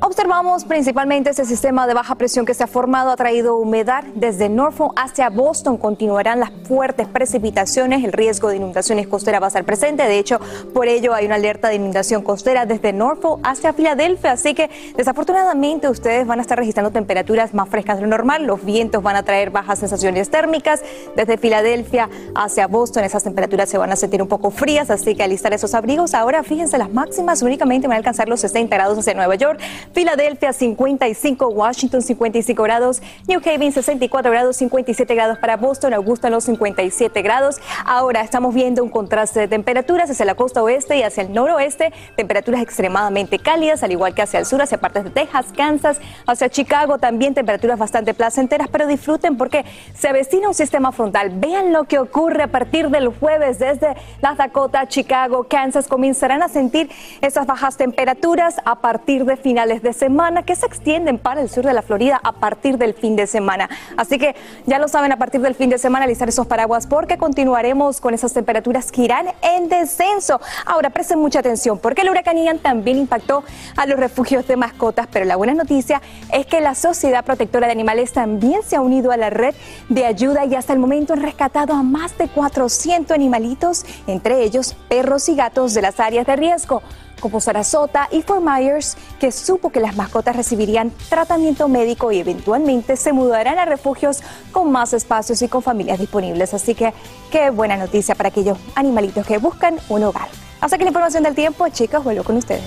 [0.00, 4.48] Observamos principalmente ese sistema de baja presión que se ha formado, ha traído humedad desde
[4.48, 5.76] Norfolk hacia Boston.
[5.76, 10.04] Continuarán las fuertes precipitaciones, el riesgo de inundaciones costeras va a estar presente.
[10.04, 10.38] De hecho,
[10.72, 14.32] por ello hay una alerta de inundación costera desde Norfolk hacia Filadelfia.
[14.32, 18.44] Así que desafortunadamente ustedes van a estar registrando temperaturas más frescas de lo normal.
[18.44, 20.80] Los vientos van a traer bajas sensaciones térmicas.
[21.16, 25.22] Desde Filadelfia hacia Boston esas temperaturas se van a sentir un poco frías, así que
[25.22, 26.12] alistar esos abrigos.
[26.12, 29.58] Ahora fíjense, las máximas únicamente van a alcanzar los 60 grados hacia Nueva York.
[29.94, 36.44] Filadelfia 55, Washington 55 grados, New Haven 64 grados, 57 grados para Boston, Augusta los
[36.44, 37.56] 57 grados.
[37.86, 41.92] Ahora estamos viendo un contraste de temperaturas hacia la costa oeste y hacia el noroeste,
[42.16, 46.50] temperaturas extremadamente cálidas, al igual que hacia el sur, hacia partes de Texas, Kansas, hacia
[46.50, 51.30] Chicago también temperaturas bastante placenteras, pero disfruten porque se avecina un sistema frontal.
[51.36, 56.48] Vean lo que ocurre a partir del jueves desde las Dakota, Chicago, Kansas, comenzarán a
[56.48, 56.90] sentir
[57.20, 61.64] esas bajas temperaturas a partir de finales de semana que se extienden para el sur
[61.64, 63.70] de la Florida a partir del fin de semana.
[63.96, 64.34] Así que
[64.66, 68.14] ya lo saben, a partir del fin de semana alistar esos paraguas porque continuaremos con
[68.14, 70.40] esas temperaturas que irán en descenso.
[70.66, 73.44] Ahora presten mucha atención porque el huracán Ian también impactó
[73.76, 77.74] a los refugios de mascotas, pero la buena noticia es que la Sociedad Protectora de
[77.74, 79.54] Animales también se ha unido a la red
[79.88, 84.47] de ayuda y hasta el momento han rescatado a más de 400 animalitos, entre ellos
[84.88, 86.82] perros y gatos de las áreas de riesgo
[87.18, 92.96] como Sarasota y Fort Myers, que supo que las mascotas recibirían tratamiento médico y eventualmente
[92.96, 94.20] se mudarán a refugios
[94.52, 96.54] con más espacios y con familias disponibles.
[96.54, 96.94] Así que
[97.30, 100.28] qué buena noticia para aquellos animalitos que buscan un hogar.
[100.60, 102.64] Hasta que la información del tiempo, chicos, vuelvo con ustedes.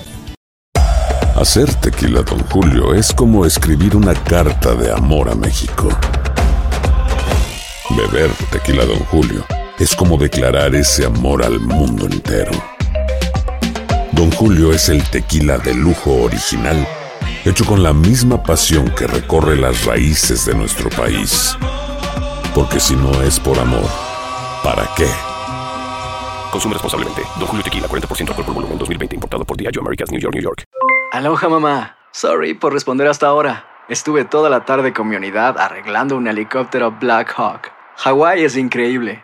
[1.35, 5.89] Hacer tequila, don Julio, es como escribir una carta de amor a México.
[7.89, 9.43] Beber tequila, don Julio,
[9.81, 12.51] es como declarar ese amor al mundo entero.
[14.11, 16.87] Don Julio es el tequila de lujo original,
[17.43, 21.57] hecho con la misma pasión que recorre las raíces de nuestro país.
[22.53, 23.89] Porque si no es por amor,
[24.63, 25.07] ¿para qué?
[26.51, 27.23] Consume responsablemente.
[27.39, 29.15] Don Julio Tequila, 40% alcohol por volumen, 2020.
[29.15, 30.63] Importado por Diageo Americas, New York, New York.
[31.11, 31.97] Aloha, mamá.
[32.11, 33.65] Sorry por responder hasta ahora.
[33.89, 37.71] Estuve toda la tarde con mi unidad arreglando un helicóptero Black Hawk.
[37.97, 39.23] Hawái es increíble.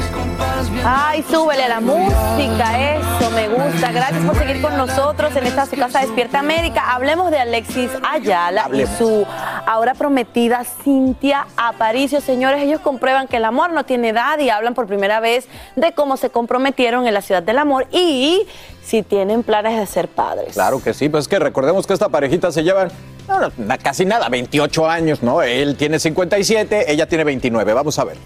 [0.85, 3.91] Ay, súbele a la música, eso me gusta.
[3.91, 6.93] Gracias por seguir con nosotros en esta su casa Despierta América.
[6.93, 9.25] Hablemos de Alexis Ayala y su
[9.65, 12.21] ahora prometida Cintia Aparicio.
[12.21, 15.93] Señores, ellos comprueban que el amor no tiene edad y hablan por primera vez de
[15.93, 18.45] cómo se comprometieron en la ciudad del amor y
[18.83, 20.53] si tienen planes de ser padres.
[20.53, 22.89] Claro que sí, pues es que recordemos que esta parejita se llevan
[23.27, 25.41] no, no, na- casi nada, 28 años, ¿no?
[25.41, 27.73] Él tiene 57, ella tiene 29.
[27.73, 28.17] Vamos a ver.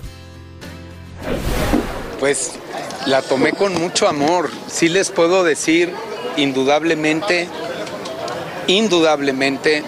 [2.25, 2.53] Pues
[3.05, 4.49] la tomé con mucho amor.
[4.65, 5.93] Sí les puedo decir
[6.38, 7.47] indudablemente,
[8.65, 9.83] indudablemente,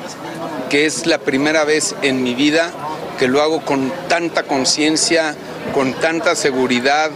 [0.70, 2.72] que es la primera vez en mi vida
[3.18, 5.36] que lo hago con tanta conciencia,
[5.74, 7.10] con tanta seguridad,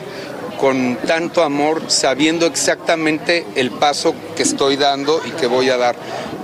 [0.60, 5.96] con tanto amor, sabiendo exactamente el paso que estoy dando y que voy a dar.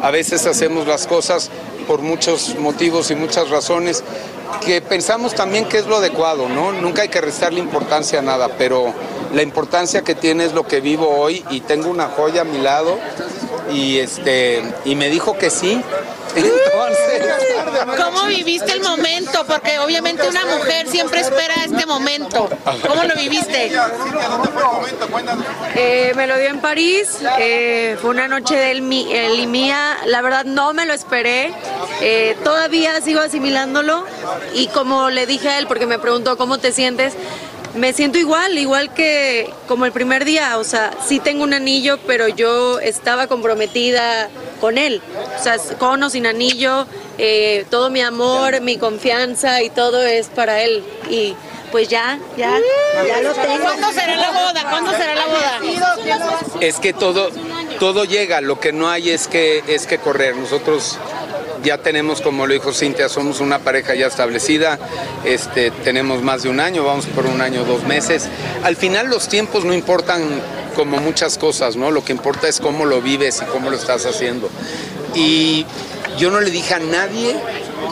[0.04, 1.50] A veces hacemos las cosas
[1.88, 4.04] por muchos motivos y muchas razones
[4.66, 6.72] que pensamos también que es lo adecuado, ¿no?
[6.72, 8.94] Nunca hay que restarle importancia a nada, pero
[9.34, 12.60] la importancia que tiene es lo que vivo hoy y tengo una joya a mi
[12.60, 12.98] lado
[13.72, 15.82] y este y me dijo que sí.
[16.38, 17.28] Entonces,
[17.98, 19.46] ¿Cómo viviste el momento?
[19.46, 22.50] Porque obviamente una mujer siempre espera este momento.
[22.88, 23.72] ¿Cómo lo viviste?
[25.76, 30.22] Eh, me lo dio en París, eh, fue una noche de él y mía, la
[30.22, 31.54] verdad no me lo esperé,
[32.00, 34.06] Eh, todavía sigo asimilándolo
[34.54, 37.14] y como le dije a él, porque me preguntó cómo te sientes,
[37.78, 42.00] me siento igual, igual que como el primer día, o sea, sí tengo un anillo,
[42.08, 45.02] pero yo estaba comprometida con él,
[45.40, 46.88] o sea, con o sin anillo,
[47.18, 51.36] eh, todo mi amor, mi confianza y todo es para él y
[51.72, 52.58] pues ya, ya,
[53.06, 53.64] ya lo tengo.
[53.64, 54.70] ¿Cuándo será la boda?
[54.70, 55.60] ¿Cuándo será la boda?
[56.62, 57.30] es que todo
[57.80, 60.36] todo llega, lo que no hay es que es que correr.
[60.36, 60.98] Nosotros
[61.68, 64.80] ya tenemos, como lo dijo Cintia, somos una pareja ya establecida,
[65.26, 68.30] este, tenemos más de un año, vamos por un año, dos meses.
[68.64, 70.24] Al final los tiempos no importan
[70.78, 71.92] como muchas cosas, ¿no?
[71.92, 74.50] Lo que importa es cómo lo vives y cómo lo estás haciendo.
[75.14, 75.66] Y
[76.18, 77.36] yo no le dije a nadie,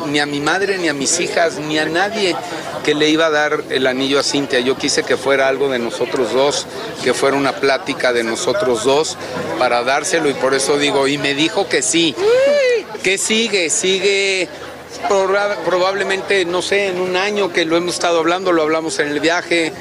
[0.08, 2.36] ni a mi madre, ni a mis hijas, ni a nadie
[2.84, 4.60] que le iba a dar el anillo a Cintia.
[4.60, 6.66] Yo quise que fuera algo de nosotros dos,
[7.04, 9.18] que fuera una plática de nosotros dos
[9.60, 12.16] para dárselo y por eso digo, y me dijo que sí.
[13.04, 13.70] ¿Qué sigue?
[13.70, 14.48] Sigue
[15.08, 19.10] proba- probablemente, no sé, en un año que lo hemos estado hablando, lo hablamos en
[19.10, 19.72] el viaje,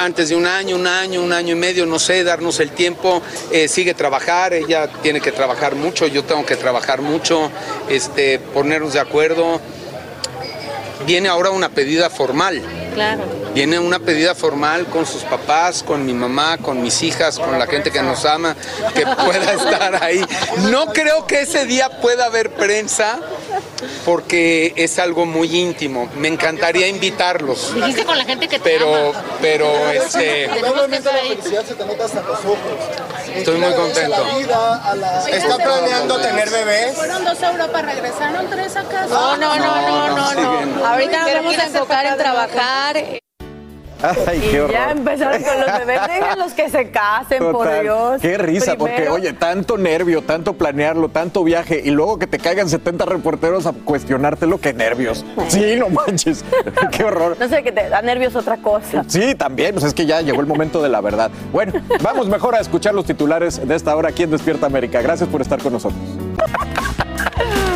[0.00, 3.22] antes de un año, un año, un año y medio, no sé, darnos el tiempo,
[3.50, 7.50] eh, sigue trabajar, ella tiene que trabajar mucho, yo tengo que trabajar mucho,
[7.88, 9.60] este, ponernos de acuerdo.
[11.06, 12.83] Viene ahora una pedida formal.
[12.94, 13.22] Claro.
[13.54, 17.66] Viene una pedida formal con sus papás, con mi mamá, con mis hijas, con la
[17.66, 18.56] gente que nos ama,
[18.94, 20.24] que pueda estar ahí.
[20.70, 23.18] No creo que ese día pueda haber prensa
[24.04, 26.08] porque es algo muy íntimo.
[26.16, 27.74] Me encantaría invitarlos.
[27.74, 29.24] Dijiste con la gente que te Pero, ama.
[29.40, 31.38] pero este, Tenemos que estar ahí.
[31.42, 32.58] se te nota hasta los ojos.
[33.32, 34.26] Estoy muy contento.
[35.30, 36.96] ¿Está planeando tener bebés?
[36.96, 39.08] Fueron dos a Europa, regresaron tres a casa.
[39.08, 40.86] No, no, no, no, no.
[40.86, 43.23] Ahorita nos vamos a enfocar en trabajar.
[44.26, 44.72] Ay, qué horror.
[44.72, 47.64] Ya empezaron con los bebés, déjenlos que se casen, por.
[47.82, 48.20] Dios.
[48.20, 52.68] Qué risa, porque oye, tanto nervio, tanto planearlo, tanto viaje y luego que te caigan
[52.68, 55.24] 70 reporteros a cuestionártelo, qué nervios.
[55.48, 56.44] Sí, no manches.
[56.92, 57.36] qué horror.
[57.38, 59.04] No sé, que te da nervios otra cosa.
[59.08, 61.30] Sí, también, pues es que ya llegó el momento de la verdad.
[61.52, 65.00] Bueno, vamos mejor a escuchar los titulares de esta hora aquí en Despierta América.
[65.02, 66.00] Gracias por estar con nosotros.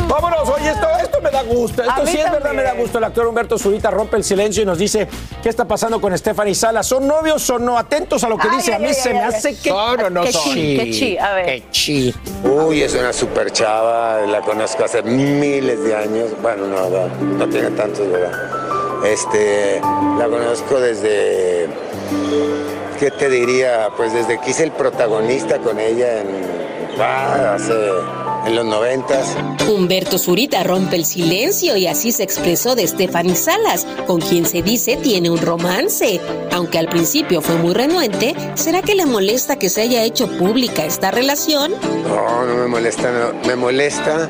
[0.09, 1.83] Vámonos, oye, esto, esto me da gusto.
[1.83, 2.97] A Esto mí sí es verdad, me da gusto.
[2.97, 5.07] El actor Humberto Zurita rompe el silencio y nos dice
[5.43, 6.87] qué está pasando con Stephanie Salas.
[6.87, 7.77] ¿Son novios o no?
[7.77, 8.73] Atentos a lo que Ay, dice.
[8.73, 9.25] A mí ay, se ay, me ay.
[9.35, 9.69] hace que.
[9.69, 10.43] Son o no Qué son.
[10.53, 11.45] chi, qué chi, a ver.
[11.45, 12.15] Qué chi.
[12.43, 16.29] Uy, es una super chava, la conozco hace miles de años.
[16.41, 18.31] Bueno, no, no, no tiene tantos, ¿verdad?
[19.05, 19.79] Este,
[20.17, 21.69] la conozco desde,
[22.99, 23.89] ¿qué te diría?
[23.95, 26.27] Pues desde que hice el protagonista con ella en,
[26.99, 27.73] ah, hace
[28.45, 29.35] en los noventas.
[29.67, 34.61] Humberto Zurita rompe el silencio y así se expresó de Stephanie Salas, con quien se
[34.61, 36.19] dice tiene un romance.
[36.51, 40.85] Aunque al principio fue muy renuente, ¿será que le molesta que se haya hecho pública
[40.85, 41.73] esta relación?
[42.07, 43.47] No, no me molesta, no.
[43.47, 44.29] me molesta.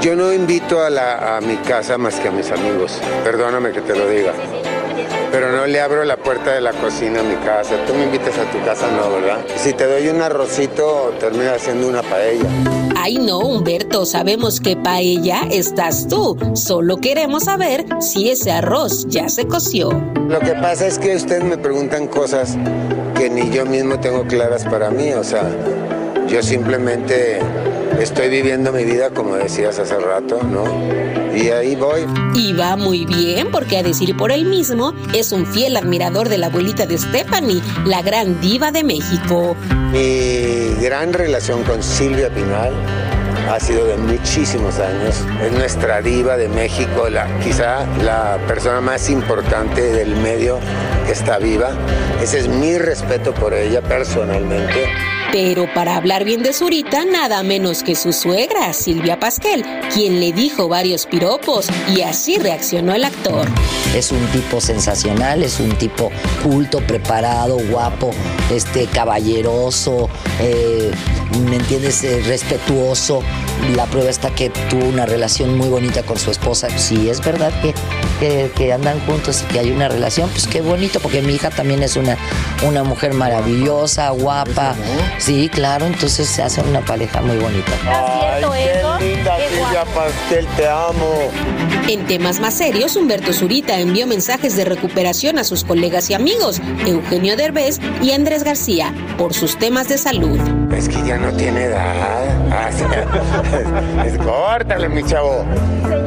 [0.00, 3.00] Yo no invito a, la, a mi casa más que a mis amigos.
[3.24, 4.32] Perdóname que te lo diga.
[5.32, 7.76] Pero no le abro la puerta de la cocina a mi casa.
[7.86, 9.44] Tú me invitas a tu casa, no, ¿verdad?
[9.56, 12.46] Si te doy un arrocito, termina haciendo una paella.
[12.98, 16.34] Ay no, Humberto, sabemos que paella estás tú.
[16.54, 19.90] Solo queremos saber si ese arroz ya se coció.
[20.28, 22.56] Lo que pasa es que ustedes me preguntan cosas
[23.14, 25.12] que ni yo mismo tengo claras para mí.
[25.12, 25.44] O sea,
[26.26, 27.38] yo simplemente
[28.00, 30.64] estoy viviendo mi vida como decías hace rato, ¿no?
[31.36, 32.06] Y ahí voy.
[32.34, 36.38] Y va muy bien, porque a decir por él mismo, es un fiel admirador de
[36.38, 39.54] la abuelita de Stephanie, la gran diva de México.
[39.92, 42.72] Mi gran relación con Silvia Pinal
[43.50, 45.22] ha sido de muchísimos años.
[45.44, 50.58] Es nuestra diva de México, la, quizá la persona más importante del medio
[51.04, 51.70] que está viva.
[52.22, 55.15] Ese es mi respeto por ella personalmente.
[55.38, 60.32] Pero para hablar bien de Zurita, nada menos que su suegra, Silvia Pasquel, quien le
[60.32, 63.46] dijo varios piropos y así reaccionó el actor.
[63.94, 66.10] Es un tipo sensacional, es un tipo
[66.42, 68.12] culto, preparado, guapo,
[68.50, 70.08] este, caballeroso,
[70.40, 70.90] eh,
[71.50, 72.02] ¿me entiendes?
[72.02, 73.22] Eh, respetuoso.
[73.74, 76.70] La prueba está que tuvo una relación muy bonita con su esposa.
[76.78, 77.74] Si es verdad que,
[78.18, 81.50] que, que andan juntos y que hay una relación, pues qué bonito, porque mi hija
[81.50, 82.16] también es una,
[82.66, 84.74] una mujer maravillosa, guapa.
[85.18, 87.72] Sí, claro, entonces se hace una pareja muy bonita.
[87.86, 88.44] Ay,
[88.98, 89.35] qué linda
[89.84, 91.30] Pastel, te amo.
[91.88, 96.60] En temas más serios, Humberto Zurita envió mensajes de recuperación a sus colegas y amigos,
[96.86, 100.38] Eugenio Derbez y Andrés García, por sus temas de salud.
[100.74, 102.32] Es que ya no tiene edad.
[102.48, 102.84] Ah, sí.
[104.06, 105.44] Es, córtale, mi chavo.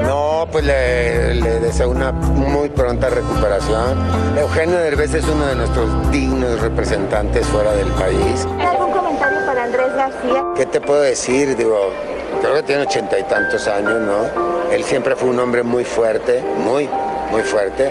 [0.03, 3.99] No, pues le, le deseo una muy pronta recuperación.
[4.38, 8.47] Eugenio Derbez es uno de nuestros dignos representantes fuera del país.
[8.59, 10.43] ¿Algún comentario para Andrés García?
[10.55, 11.55] ¿Qué te puedo decir?
[11.57, 11.91] Digo,
[12.42, 14.72] creo que tiene ochenta y tantos años, ¿no?
[14.72, 16.90] Él siempre fue un hombre muy fuerte, muy,
[17.32, 17.90] muy fuerte.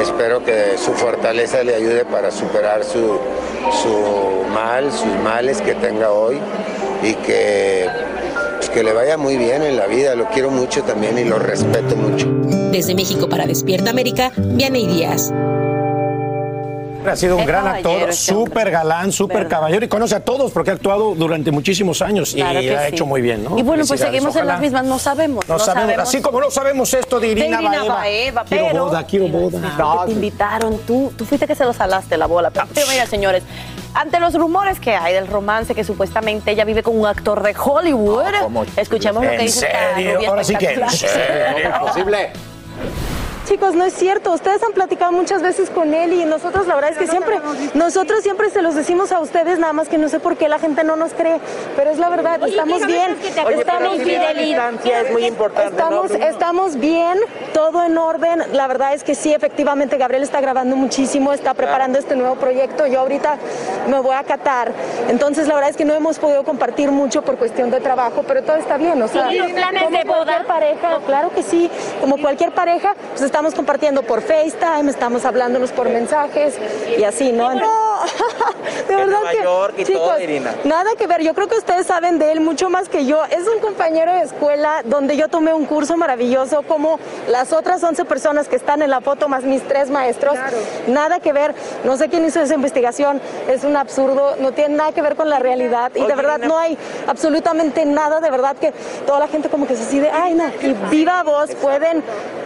[0.00, 3.18] Espero que su fortaleza le ayude para superar su,
[3.82, 6.38] su mal, sus males que tenga hoy
[7.02, 7.88] y que,
[8.56, 10.14] pues, que le vaya muy bien en la vida.
[10.14, 12.26] Lo quiero mucho también y lo respeto mucho.
[12.70, 15.32] Desde México para Despierta América, Vianey Díaz.
[17.06, 20.70] Ha sido un gran actor, este súper galán, súper caballero y conoce a todos porque
[20.70, 22.94] ha actuado durante muchísimos años Claro y ha sí.
[22.94, 23.58] hecho muy bien, ¿no?
[23.58, 25.46] Y bueno, pues seguimos en las mismas, no sabemos.
[25.48, 27.94] No, sabemos, así como no sabemos esto de De Irina, Irina Baeva.
[27.94, 29.58] Baeva, quiero pero- boda, quiero boda.
[29.78, 32.50] No, te invitaron, tú, tú fuiste que se los alaste la bola.
[32.50, 33.42] Pero, pero mira, señores,
[33.94, 37.54] ante los rumores que hay del romance que supuestamente ella vive con un actor de
[37.58, 38.22] Hollywood,
[38.76, 40.20] escuchemos lo que ¿En dice esta serio?
[40.28, 40.82] Ahora sí que, ¿en.
[43.52, 44.32] Chicos, no es cierto.
[44.32, 47.38] Ustedes han platicado muchas veces con él y nosotros la verdad es que siempre,
[47.74, 50.58] nosotros siempre se los decimos a ustedes, nada más que no sé por qué la
[50.58, 51.38] gente no nos cree,
[51.76, 55.70] pero es la verdad, estamos bien, estamos es muy importante.
[55.72, 57.18] Estamos, estamos bien,
[57.52, 58.42] todo en orden.
[58.54, 62.86] La verdad es que sí, efectivamente, Gabriel está grabando muchísimo, está preparando este nuevo proyecto.
[62.86, 63.36] Yo ahorita
[63.86, 64.72] me voy a Qatar.
[65.10, 68.42] Entonces, la verdad es que no hemos podido compartir mucho por cuestión de trabajo, pero
[68.42, 69.02] todo está bien.
[69.02, 70.44] O sea, ¿Tienen planes como de boda?
[70.46, 71.70] pareja, claro que sí.
[72.00, 76.54] Como cualquier pareja, pues estamos compartiendo por FaceTime, estamos hablándonos por mensajes
[76.96, 77.52] y así, ¿no?
[77.54, 78.00] No,
[78.88, 80.54] de verdad Nueva que, York y chicos, todo, Irina.
[80.64, 81.22] nada que ver.
[81.22, 83.24] Yo creo que ustedes saben de él mucho más que yo.
[83.24, 88.04] Es un compañero de escuela donde yo tomé un curso maravilloso, como las otras 11
[88.04, 90.36] personas que están en la foto, más mis tres maestros.
[90.86, 91.54] Nada que ver.
[91.84, 93.20] No sé quién hizo esa investigación.
[93.48, 94.36] Es un absurdo.
[94.40, 95.92] No tiene nada que ver con la realidad.
[95.94, 96.48] Y de verdad Irina.
[96.48, 98.20] no hay absolutamente nada.
[98.20, 98.72] De verdad que
[99.06, 100.44] toda la gente como que se decide, ay, no.
[100.60, 102.02] Y viva voz pueden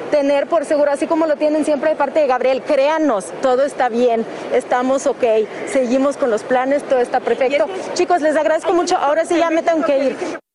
[0.07, 2.62] tener por seguro, así como lo tienen siempre de parte de Gabriel.
[2.62, 5.24] Créanos, todo está bien, estamos ok,
[5.66, 7.66] seguimos con los planes, todo está perfecto.
[7.94, 8.96] Chicos, les agradezco mucho.
[8.96, 10.45] Ahora sí ya me tengo que ir.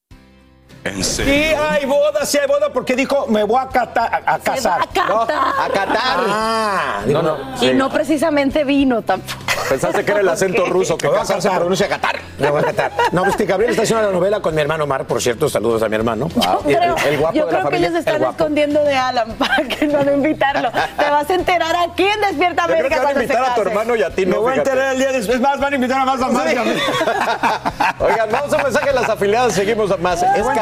[0.83, 4.39] ¿En Sí hay boda, sí hay boda porque dijo me voy a, cata- a, a
[4.39, 4.79] casar.
[4.79, 5.09] va a Qatar.
[5.09, 6.19] No, a Qatar.
[6.27, 7.55] Ah, digo, No, no.
[7.57, 7.73] Y Sí.
[7.73, 9.39] no precisamente vino tampoco.
[9.69, 12.15] Pensaste que era el acento ruso, que Me voy a casar pronuncia Qatar.
[12.39, 12.91] Me voy a Qatar.
[13.11, 15.83] No, pues que Gabriel está haciendo la novela con mi hermano Mar, por cierto, saludos
[15.83, 16.27] a mi hermano.
[16.67, 18.83] Y el- Creo- el guapo yo de la creo que familia, ellos están el escondiendo
[18.83, 20.71] de Alan para que no lo invitarlo.
[20.71, 23.55] Te vas a enterar aquí en Despierta Yo creo América que van a invitar a
[23.55, 25.35] tu hermano y a ti, Me no, voy a enterar el día después.
[25.35, 26.47] Es más, van a invitar a más a Mar.
[26.47, 28.03] a.
[28.03, 30.21] Oigan, vamos a un mensaje a las afiliadas, seguimos más.
[30.21, 30.45] Me Es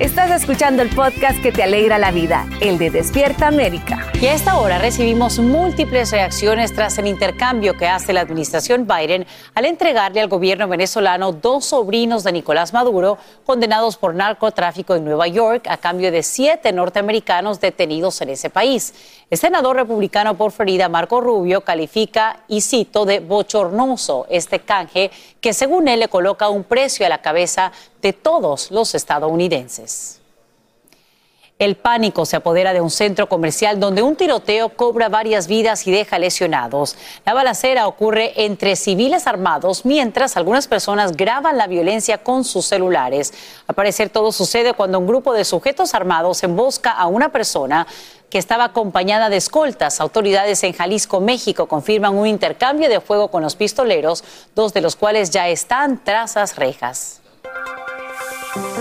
[0.00, 4.10] Estás escuchando el podcast que te alegra la vida, el de Despierta América.
[4.18, 9.26] Y a esta hora recibimos múltiples reacciones tras el intercambio que hace la administración Biden
[9.54, 15.28] al entregarle al gobierno venezolano dos sobrinos de Nicolás Maduro condenados por narcotráfico en Nueva
[15.28, 18.94] York a cambio de siete norteamericanos detenidos en ese país.
[19.28, 25.10] El senador republicano por Florida, Marco Rubio, califica, y cito, de bochornoso este canje
[25.42, 27.72] que según él le coloca un precio a la cabeza
[28.02, 30.20] de todos los estadounidenses.
[31.60, 35.90] El pánico se apodera de un centro comercial donde un tiroteo cobra varias vidas y
[35.90, 36.96] deja lesionados.
[37.26, 43.34] La balacera ocurre entre civiles armados mientras algunas personas graban la violencia con sus celulares.
[43.66, 47.86] Al parecer todo sucede cuando un grupo de sujetos armados embosca a una persona
[48.30, 50.00] que estaba acompañada de escoltas.
[50.00, 54.24] Autoridades en Jalisco, México, confirman un intercambio de fuego con los pistoleros,
[54.54, 57.19] dos de los cuales ya están tras las rejas.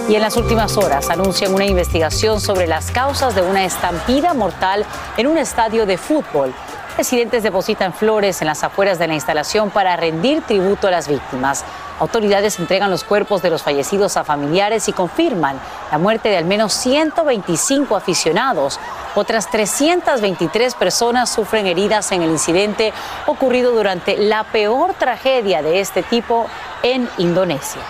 [0.07, 4.85] Y en las últimas horas anuncian una investigación sobre las causas de una estampida mortal
[5.17, 6.53] en un estadio de fútbol.
[6.97, 11.63] Residentes depositan flores en las afueras de la instalación para rendir tributo a las víctimas.
[11.99, 15.59] Autoridades entregan los cuerpos de los fallecidos a familiares y confirman
[15.91, 18.79] la muerte de al menos 125 aficionados.
[19.15, 22.93] Otras 323 personas sufren heridas en el incidente
[23.27, 26.47] ocurrido durante la peor tragedia de este tipo
[26.83, 27.81] en Indonesia.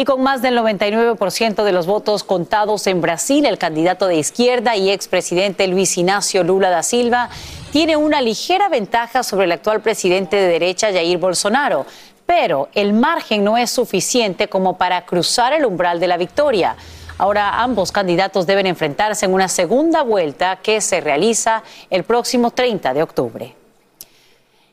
[0.00, 4.74] Y con más del 99% de los votos contados en Brasil, el candidato de izquierda
[4.74, 7.28] y expresidente Luis Ignacio Lula da Silva
[7.70, 11.84] tiene una ligera ventaja sobre el actual presidente de derecha Jair Bolsonaro.
[12.24, 16.76] Pero el margen no es suficiente como para cruzar el umbral de la victoria.
[17.18, 22.94] Ahora ambos candidatos deben enfrentarse en una segunda vuelta que se realiza el próximo 30
[22.94, 23.59] de octubre.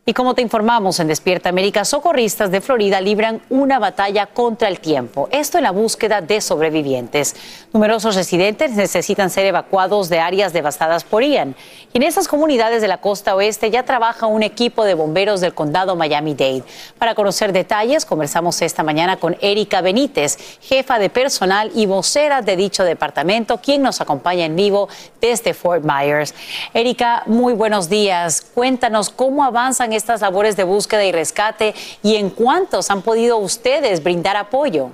[0.10, 4.80] Y como te informamos en Despierta América, socorristas de Florida libran una batalla contra el
[4.80, 5.28] tiempo.
[5.34, 7.36] Esto en la búsqueda de sobrevivientes.
[7.74, 11.58] Numerosos residentes necesitan ser evacuados de áreas devastadas por Ian.
[11.92, 15.54] Y en esas comunidades de la costa oeste ya trabaja un equipo de bomberos del
[15.54, 16.64] condado Miami-Dade.
[16.98, 22.56] Para conocer detalles, conversamos esta mañana con Erika Benítez, jefa de personal y vocera de
[22.56, 24.88] dicho departamento, quien nos acompaña en vivo
[25.20, 26.34] desde Fort Myers.
[26.74, 28.40] Erika, muy buenos días.
[28.54, 34.02] Cuéntanos cómo avanzan estas labores de búsqueda y rescate y en cuántos han podido ustedes
[34.04, 34.92] brindar apoyo.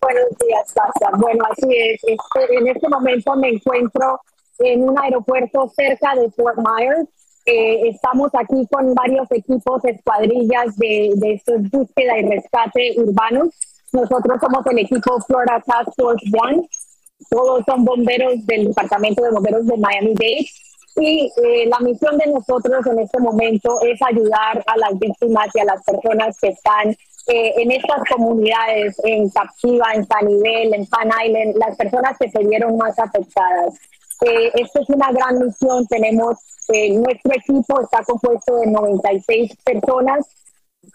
[0.00, 1.10] Buenos días, Sasha.
[1.16, 2.00] Bueno, así es.
[2.04, 4.20] Este, en este momento me encuentro
[4.58, 7.08] en un aeropuerto cerca de Fort Myers.
[7.46, 13.48] Eh, estamos aquí con varios equipos, escuadrillas de, de estos búsqueda y rescate urbanos.
[13.92, 16.68] Nosotros somos el equipo Florida Task Force One.
[17.30, 20.46] Todos son bomberos del Departamento de Bomberos de Miami-Dade.
[21.00, 25.60] Y eh, la misión de nosotros en este momento es ayudar a las víctimas y
[25.60, 26.96] a las personas que están
[27.28, 32.38] eh, en estas comunidades, en Captiva, en Sanibel, en Pan Island, las personas que se
[32.38, 33.74] vieron más afectadas.
[34.22, 35.86] Eh, esto es una gran misión.
[35.88, 36.38] Tenemos,
[36.72, 40.26] eh, nuestro equipo está compuesto de 96 personas.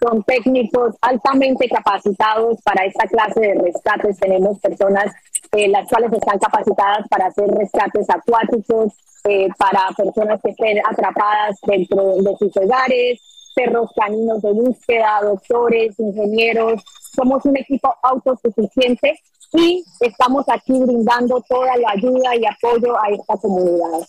[0.02, 4.18] Son técnicos altamente capacitados para esta clase de rescates.
[4.18, 5.14] Tenemos personas
[5.56, 8.92] eh, las cuales están capacitadas para hacer rescates acuáticos,
[9.24, 13.20] eh, para personas que estén atrapadas dentro de sus hogares,
[13.54, 16.82] perros caninos de búsqueda, doctores, ingenieros.
[17.14, 19.18] Somos un equipo autosuficiente
[19.52, 24.06] y estamos aquí brindando toda la ayuda y apoyo a esta comunidad.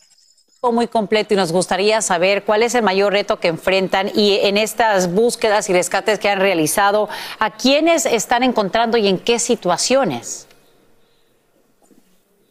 [0.72, 4.58] muy completo y nos gustaría saber cuál es el mayor reto que enfrentan y en
[4.58, 10.45] estas búsquedas y rescates que han realizado, a quiénes están encontrando y en qué situaciones.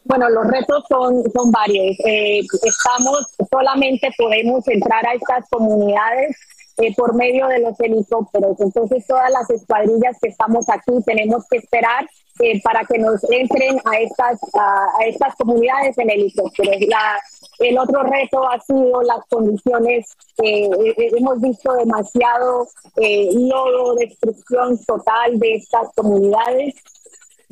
[0.05, 1.96] Bueno, los retos son, son varios.
[2.05, 6.36] Eh, estamos, solamente podemos entrar a estas comunidades
[6.76, 8.61] eh, por medio de los helicópteros.
[8.61, 12.07] Entonces, todas las escuadrillas que estamos aquí tenemos que esperar
[12.40, 16.80] eh, para que nos entren a estas, a, estas comunidades en helicópteros.
[16.88, 17.20] La,
[17.61, 20.16] el otro reto ha sido las condiciones.
[20.42, 20.68] Eh,
[21.16, 26.74] hemos visto demasiado lodo, destrucción total de estas comunidades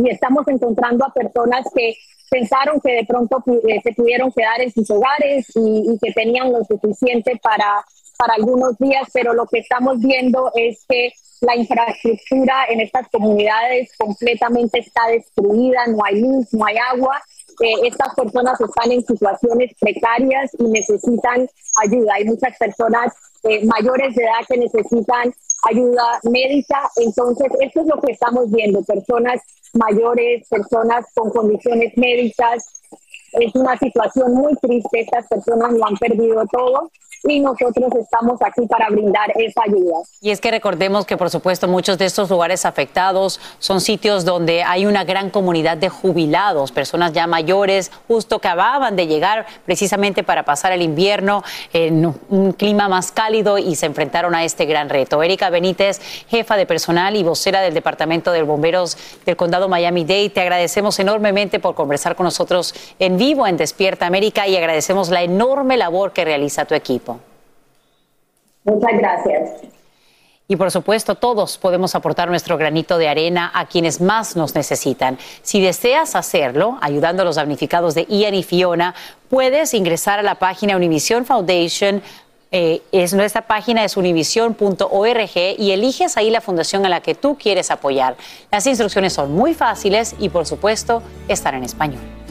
[0.03, 1.95] y estamos encontrando a personas que
[2.31, 6.65] pensaron que de pronto eh, se pudieron quedar en sus hogares y, que tenían lo
[6.65, 7.85] suficiente para,
[8.17, 13.91] para algunos días, pero lo que estamos viendo es que la infraestructura en estas comunidades
[13.99, 17.21] completamente está destruida, no hay luz, no hay agua.
[17.61, 21.47] Eh, estas personas están en situaciones precarias y necesitan
[21.83, 22.15] ayuda.
[22.15, 26.91] Hay muchas personas eh, mayores de edad que necesitan ayuda médica.
[26.97, 29.41] Entonces, esto es lo que estamos viendo, personas
[29.75, 32.65] mayores, personas con condiciones médicas.
[33.33, 36.91] Es una situación muy triste, estas personas lo han perdido todo
[37.25, 39.99] y nosotros estamos aquí para brindar esa ayuda.
[40.21, 44.63] Y es que recordemos que, por supuesto, muchos de estos lugares afectados son sitios donde
[44.63, 50.25] hay una gran comunidad de jubilados, personas ya mayores, justo que acababan de llegar precisamente
[50.25, 54.89] para pasar el invierno en un clima más cálido y se enfrentaron a este gran
[54.89, 55.23] reto.
[55.23, 60.41] Erika Benítez, jefa de personal y vocera del Departamento de Bomberos del Condado Miami-Dade, te
[60.41, 65.77] agradecemos enormemente por conversar con nosotros en vivo en Despierta América y agradecemos la enorme
[65.77, 67.21] labor que realiza tu equipo.
[68.65, 69.51] Muchas gracias.
[70.49, 75.19] Y por supuesto, todos podemos aportar nuestro granito de arena a quienes más nos necesitan.
[75.43, 78.93] Si deseas hacerlo, ayudando a los damnificados de Ian y Fiona,
[79.31, 82.03] puedes ingresar a la página Univision Foundation.
[82.51, 87.39] Eh, es, nuestra página es univision.org y eliges ahí la fundación a la que tú
[87.39, 88.17] quieres apoyar.
[88.51, 92.22] Las instrucciones son muy fáciles y, por supuesto, están en español.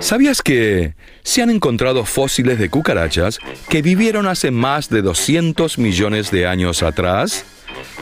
[0.00, 6.30] ¿Sabías que se han encontrado fósiles de cucarachas que vivieron hace más de 200 millones
[6.30, 7.44] de años atrás?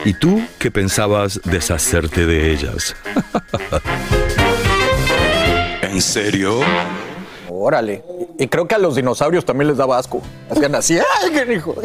[0.05, 2.95] ¿Y tú qué pensabas deshacerte de ellas?
[5.81, 6.61] ¿En serio?
[7.49, 8.03] Órale.
[8.39, 10.21] Y creo que a los dinosaurios también les daba asco.
[10.49, 11.75] Hacían así, ¡ay, canijo!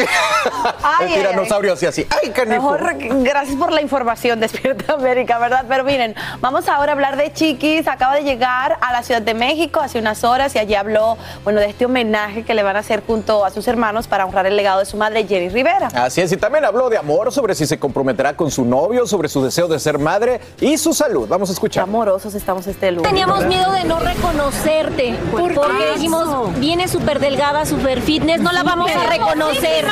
[0.83, 2.71] Ay, El tiranosaurio hacía así, ¡ay, canijo!
[2.73, 5.65] Mejor, gracias por la información, Despierta América, ¿verdad?
[5.69, 7.89] Pero miren, vamos ahora a hablar de Chiquis.
[7.89, 11.61] Acaba de llegar a la Ciudad de México hace unas horas y allí habló, bueno,
[11.61, 14.57] de este homenaje que le van a hacer junto a sus hermanos para honrar el
[14.57, 15.89] legado de su madre, Jenny Rivera.
[15.95, 19.29] Así es, y también habló de amor, sobre si se comprometerá con su novio, sobre
[19.29, 21.29] su deseo de ser madre y su salud.
[21.29, 21.83] Vamos a escuchar.
[21.83, 23.09] Amorosos estamos este lunes.
[23.09, 25.19] Teníamos miedo de no reconocerte.
[25.31, 29.85] ¿Por porque qué dijimos, viene súper delgada, súper fitness, no la vamos a reconocer.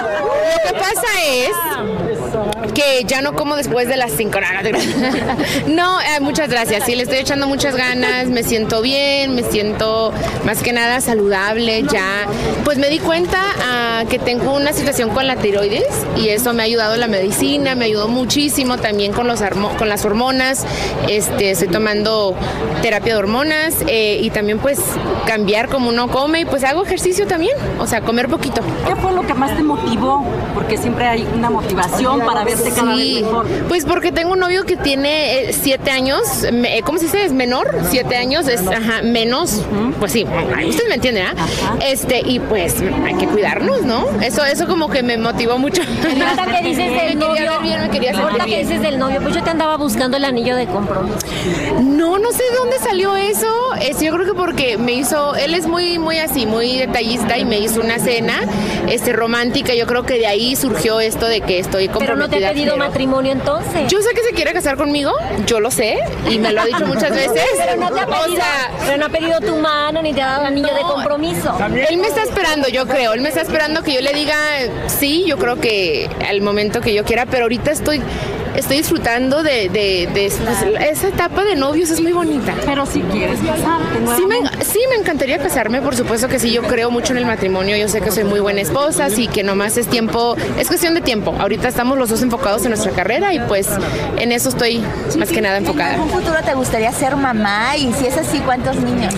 [0.00, 1.50] Lo que pasa es
[2.78, 4.38] que ya no como después de las 5.
[5.66, 6.84] No, eh, muchas gracias.
[6.84, 8.26] Sí, le estoy echando muchas ganas.
[8.28, 10.12] Me siento bien, me siento
[10.44, 12.26] más que nada saludable ya.
[12.64, 16.62] Pues me di cuenta ah, que tengo una situación con la tiroides y eso me
[16.62, 19.40] ha ayudado la medicina, me ayudó muchísimo también con, los
[19.76, 20.64] con las hormonas.
[21.08, 22.36] Este, estoy tomando
[22.82, 24.80] terapia de hormonas eh, y también pues
[25.26, 28.62] cambiar como uno come y pues hago ejercicio también, o sea, comer poquito.
[28.86, 30.24] ¿Qué fue lo que más te motivó?
[30.54, 33.46] Porque siempre hay una motivación para verte cada Sí, vez mejor.
[33.68, 37.24] pues porque tengo un novio que tiene eh, siete años, eh, ¿cómo se dice?
[37.24, 39.62] Es menor, siete años, es ajá, menos,
[39.98, 40.24] pues sí,
[40.68, 41.34] ustedes me entienden, ¿ah?
[41.84, 44.06] Este, y pues hay que cuidarnos, ¿no?
[44.22, 45.82] Eso, eso como que me motivó mucho.
[46.02, 49.76] Ahorita que dices Me del novio, ahorita que dices del novio, pues yo te andaba
[49.76, 51.16] buscando el anillo de compromiso.
[51.82, 53.46] No, no sé de dónde salió eso.
[53.80, 57.44] Es, yo creo que porque me hizo, él es muy, muy así, muy detallista y
[57.44, 58.40] me hizo una cena,
[58.88, 59.74] este, romántica.
[59.74, 62.47] Yo creo que de ahí surgió esto de que estoy comprometida.
[62.48, 63.88] No pedido matrimonio entonces.
[63.88, 65.12] Yo sé que se quiere casar conmigo,
[65.46, 65.98] yo lo sé
[66.30, 67.42] y me lo ha dicho muchas veces.
[67.56, 70.22] Pero no te ha O pedido, sea, pero no ha pedido tu mano ni te
[70.22, 71.56] ha dado anillo de compromiso.
[71.88, 73.12] él me está esperando, yo creo.
[73.12, 74.36] Él me está esperando que yo le diga
[74.86, 78.02] sí, yo creo que al momento que yo quiera, pero ahorita estoy,
[78.56, 82.54] estoy disfrutando de, de- de- pues, esa etapa de novios, es muy bonita.
[82.64, 86.62] Pero si quieres casarte, Sí me, sí, me encantaría casarme, por supuesto que sí, yo
[86.62, 89.76] creo mucho en el matrimonio, yo sé que soy muy buena esposa, así que nomás
[89.76, 91.34] es tiempo, es cuestión de tiempo.
[91.38, 93.68] Ahorita estamos los dos enfocados en nuestra carrera y pues
[94.18, 94.82] en eso estoy
[95.18, 95.94] más que nada enfocada.
[95.94, 97.76] ¿En un futuro te gustaría ser mamá?
[97.76, 99.14] Y si es así, ¿cuántos niños?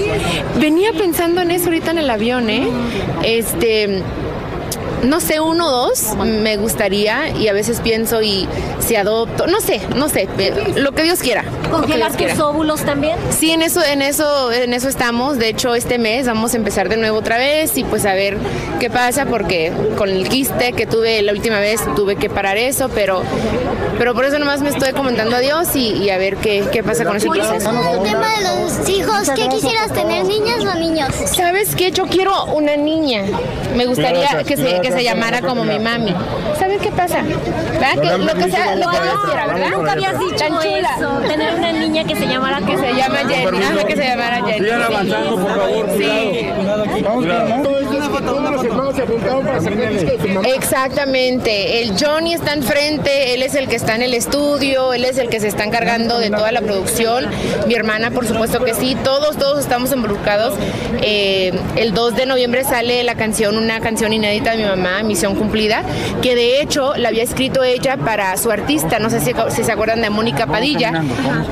[0.59, 2.69] Venía pensando en eso ahorita en el avión, ¿eh?
[3.23, 4.03] Este.
[5.03, 8.47] No sé, uno o dos me gustaría y a veces pienso y
[8.81, 11.43] si adopto, no sé, no sé, eh, lo que Dios quiera.
[11.43, 12.35] lo que ¿Congelar Dios quiera.
[12.35, 13.17] tus óvulos también?
[13.31, 15.39] Sí, en eso, en eso, en eso estamos.
[15.39, 18.37] De hecho, este mes vamos a empezar de nuevo otra vez y pues a ver
[18.79, 22.89] qué pasa porque con el quiste que tuve la última vez tuve que parar eso,
[22.95, 23.23] pero,
[23.99, 26.83] pero por eso nomás me estoy comentando a Dios y, y a ver qué, qué
[26.83, 27.71] pasa con ese proceso.
[27.71, 31.09] El tema de los hijos, ¿qué quisieras tener, niñas o niños?
[31.35, 31.91] ¿Sabes qué?
[31.91, 33.25] Yo quiero una niña.
[33.77, 36.15] Me gustaría Gracias, que se, que se llamara como mi mami.
[36.59, 37.23] ¿Sabes qué pasa?
[37.23, 38.01] ¿Verdad?
[38.01, 39.71] Que lo que sea, lo que Dios quiera, ¿verdad?
[39.71, 40.91] Nunca habías dicho Tan chula.
[40.99, 44.45] eso, tener una niña que se llamara que se llama Jenny, ajá, que se llamara
[44.45, 44.65] Jenny.
[44.65, 44.87] Sigan sí.
[44.93, 46.51] avanzando, por favor, Sí.
[50.55, 51.83] Exactamente.
[51.83, 55.29] El Johnny está enfrente, él es el que está en el estudio, él es el
[55.29, 57.27] que se está encargando de toda la producción.
[57.67, 58.97] Mi hermana, por supuesto que sí.
[59.03, 60.55] Todos, todos estamos involucrados.
[61.03, 65.35] Eh, el 2 de noviembre sale la canción, una canción inédita de mi mamá, Misión
[65.35, 65.83] Cumplida,
[66.23, 69.73] que de hecho la había escrito ella para su artista, no sé si, si se
[69.73, 71.03] acuerdan de Mónica Padilla,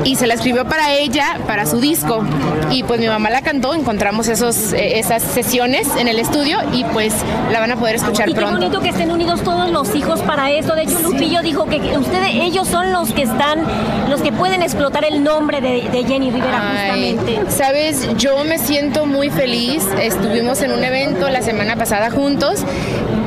[0.05, 2.24] y se la escribió para ella, para su disco.
[2.70, 6.85] Y pues mi mamá la cantó, encontramos esos, eh, esas sesiones en el estudio y
[6.85, 7.14] pues
[7.53, 8.57] la van a poder escuchar Y qué pronto.
[8.59, 10.74] bonito que estén unidos todos los hijos para esto.
[10.74, 13.62] De hecho, Lupillo dijo que que ustedes, ellos son los que están,
[14.11, 17.51] los que pueden explotar el nombre de, de Jenny Rivera Ay, justamente.
[17.53, 19.87] Sabes, yo me siento muy feliz.
[20.01, 22.64] Estuvimos en un evento la semana pasada juntos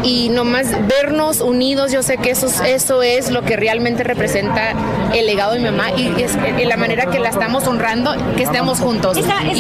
[0.03, 4.73] y nomás vernos unidos, yo sé que eso, es- eso es lo que realmente representa
[5.13, 6.31] el legado de mi mamá y es
[6.65, 9.17] la manera que la estamos honrando, que estemos juntos.
[9.17, 9.53] Esa, esa,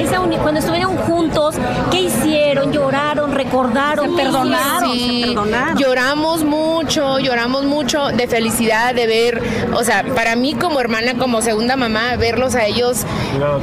[0.00, 1.54] Y- esa cuando estuvieron juntos,
[1.90, 2.72] ¿qué hicieron?
[2.72, 3.32] ¿Lloraron?
[3.34, 4.14] ¿Recordaron?
[4.16, 4.48] ¿Qué hicieron?
[4.82, 5.34] Sí,
[5.78, 9.42] Lloramos mucho, lloramos mucho de felicidad de ver,
[9.74, 13.04] o sea, para mí como hermana, como segunda mamá, verlos a ellos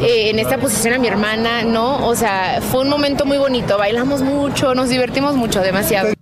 [0.02, 2.06] eh, en esta posición a mi hermana, ¿no?
[2.08, 6.15] O sea, fue un momento muy bonito, bailamos mucho, nos divertimos mucho, demasiado.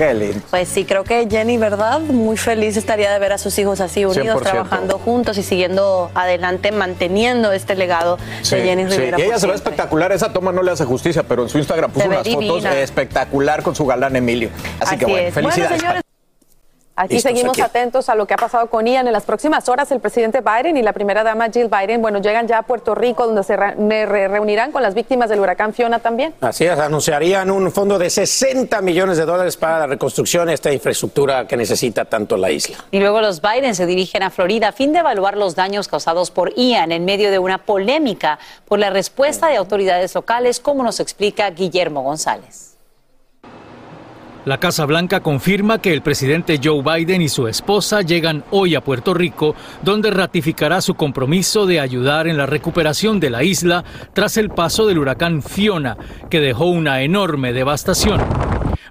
[0.00, 0.40] Qué lindo.
[0.48, 2.00] Pues sí, creo que Jenny, ¿verdad?
[2.00, 4.42] Muy feliz estaría de ver a sus hijos así unidos, 100%.
[4.42, 8.96] trabajando juntos y siguiendo adelante, manteniendo este legado Sí, de Jenny sí.
[8.96, 9.18] Rivera.
[9.20, 10.10] Y ella se ve espectacular.
[10.12, 12.80] Esa toma no le hace justicia, pero en su Instagram puso unas fotos divina.
[12.80, 14.48] espectacular con su galán Emilio.
[14.80, 15.34] Así, que bueno, es.
[15.34, 15.80] Bueno, felicidades.
[15.82, 16.02] señores,
[17.02, 17.62] Aquí Listos, seguimos aquí.
[17.62, 19.06] atentos a lo que ha pasado con Ian.
[19.06, 22.46] En las próximas horas, el presidente Biden y la primera dama Jill Biden, bueno, llegan
[22.46, 23.74] ya a Puerto Rico, donde se re-
[24.04, 26.34] re- reunirán con las víctimas del huracán Fiona también.
[26.42, 30.70] Así es, anunciarían un fondo de 60 millones de dólares para la reconstrucción de esta
[30.72, 32.76] infraestructura que necesita tanto la isla.
[32.90, 36.30] Y luego los Biden se dirigen a Florida a fin de evaluar los daños causados
[36.30, 38.38] por Ian en medio de una polémica
[38.68, 42.69] por la respuesta de autoridades locales, como nos explica Guillermo González.
[44.50, 48.80] La Casa Blanca confirma que el presidente Joe Biden y su esposa llegan hoy a
[48.80, 54.36] Puerto Rico, donde ratificará su compromiso de ayudar en la recuperación de la isla tras
[54.38, 55.96] el paso del huracán Fiona,
[56.28, 58.20] que dejó una enorme devastación.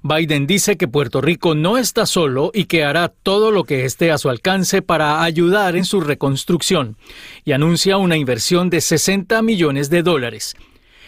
[0.02, 4.14] Biden dice que Puerto Rico no está solo y que hará todo lo que esté
[4.14, 6.96] a su alcance para ayudar en su reconstrucción,
[7.44, 10.56] y anuncia una inversión de 60 millones de dólares.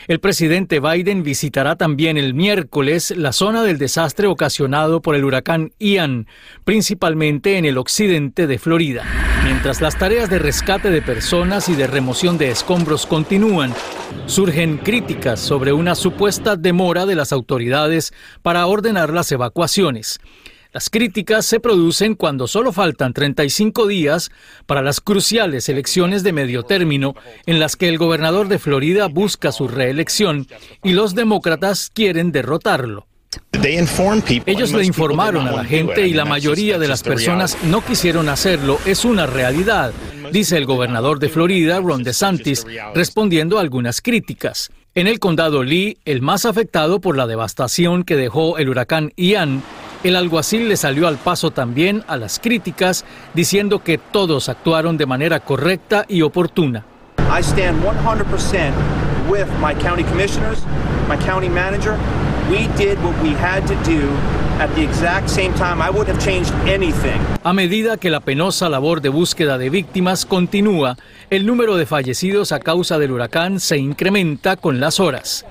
[0.08, 5.74] El presidente Biden visitará también el miércoles la zona del desastre ocasionado por el huracán
[5.80, 6.28] Ian,
[6.64, 9.04] principalmente en el occidente de Florida.
[9.44, 13.74] Mientras las tareas de rescate de personas y de remoción de escombros continúan,
[14.26, 20.20] surgen críticas sobre una supuesta demora de las autoridades para ordenar las evacuaciones.
[20.74, 24.32] Las críticas se producen cuando solo faltan 35 días
[24.66, 27.14] para las cruciales elecciones de medio término
[27.46, 30.48] en las que el gobernador de Florida busca su reelección
[30.82, 33.06] y los demócratas quieren derrotarlo.
[34.46, 38.80] Ellos le informaron a la gente y la mayoría de las personas no quisieron hacerlo.
[38.86, 39.92] Es una realidad,
[40.32, 42.66] dice el gobernador de Florida, Ron DeSantis,
[42.96, 44.72] respondiendo a algunas críticas.
[44.96, 49.64] En el condado Lee, el más afectado por la devastación que dejó el huracán Ian,
[50.04, 55.06] el alguacil le salió al paso también a las críticas, diciendo que todos actuaron de
[55.06, 56.86] manera correcta y oportuna.
[57.30, 58.74] I stand 100%
[59.30, 60.60] with my county commissioners,
[61.08, 61.96] my county manager.
[62.50, 64.10] We did what we had to do
[64.60, 65.82] at the exact same time.
[65.82, 67.22] I wouldn't have changed anything.
[67.44, 70.98] A medida que la penosa labor de búsqueda de víctimas continúa,
[71.30, 75.46] el número de fallecidos a causa del huracán se incrementa con las horas.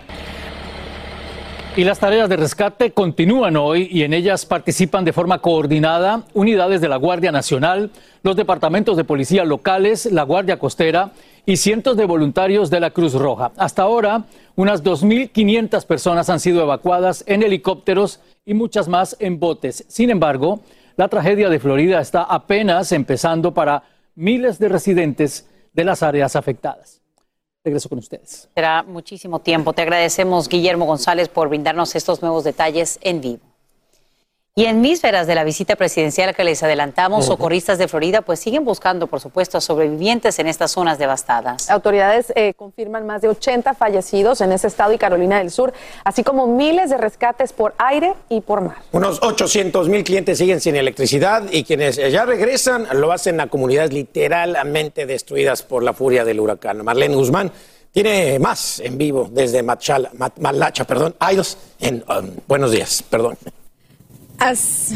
[1.77, 6.81] Y las tareas de rescate continúan hoy y en ellas participan de forma coordinada unidades
[6.81, 7.91] de la Guardia Nacional,
[8.25, 11.13] los departamentos de policía locales, la Guardia Costera
[11.47, 13.53] y cientos de voluntarios de la Cruz Roja.
[13.57, 14.25] Hasta ahora,
[14.57, 19.85] unas 2.500 personas han sido evacuadas en helicópteros y muchas más en botes.
[19.89, 20.61] Sin embargo,
[20.97, 23.85] la tragedia de Florida está apenas empezando para
[24.17, 27.00] miles de residentes de las áreas afectadas.
[27.63, 28.49] Regreso con ustedes.
[28.55, 29.75] Será muchísimo tiempo.
[29.75, 33.50] Te agradecemos, Guillermo González, por brindarnos estos nuevos detalles en vivo.
[34.57, 38.65] Y en vísperas de la visita presidencial que les adelantamos, socorristas de Florida pues siguen
[38.65, 41.71] buscando, por supuesto, a sobrevivientes en estas zonas devastadas.
[41.71, 45.73] Autoridades eh, confirman más de 80 fallecidos en ese estado y Carolina del Sur,
[46.05, 48.79] así como miles de rescates por aire y por mar.
[48.91, 53.93] Unos 800 mil clientes siguen sin electricidad y quienes ya regresan lo hacen a comunidades
[53.93, 56.85] literalmente destruidas por la furia del huracán.
[56.85, 57.53] Marlene Guzmán
[57.93, 63.39] tiene más en vivo desde Machala, Ma- Malacha, perdón, Idols, en um, Buenos Días, perdón.
[64.41, 64.93] As-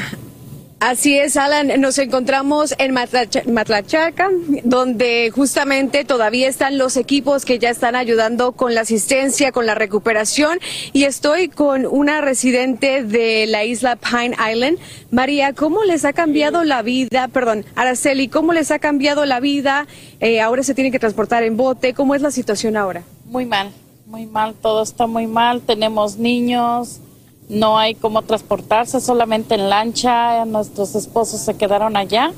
[0.81, 1.81] Así es, Alan.
[1.81, 4.29] Nos encontramos en Matlacha- Matlachaca,
[4.65, 9.75] donde justamente todavía están los equipos que ya están ayudando con la asistencia, con la
[9.75, 10.59] recuperación.
[10.93, 14.77] Y estoy con una residente de la isla Pine Island.
[15.11, 17.29] María, ¿cómo les ha cambiado la vida?
[17.29, 19.87] Perdón, Araceli, ¿cómo les ha cambiado la vida?
[20.21, 21.95] Eh, ahora se tienen que transportar en bote.
[21.95, 23.05] ¿Cómo es la situación ahora?
[23.25, 23.71] Muy mal,
[24.05, 25.63] muy mal, todo está muy mal.
[25.63, 27.01] Tenemos niños,
[27.49, 30.45] no hay cómo transportarse, solamente en lancha.
[30.45, 32.33] Nuestros esposos se quedaron allá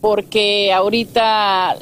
[0.00, 1.76] porque ahorita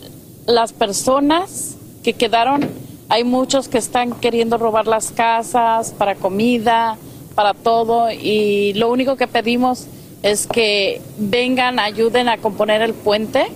[0.47, 2.69] las personas que quedaron,
[3.09, 6.97] hay muchos que están queriendo robar las casas para comida,
[7.35, 9.87] para todo y lo único que pedimos
[10.23, 13.47] es que vengan, ayuden a componer el puente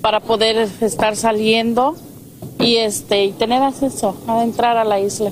[0.00, 1.94] para poder estar saliendo
[2.58, 5.30] y este y tener acceso a entrar a la isla.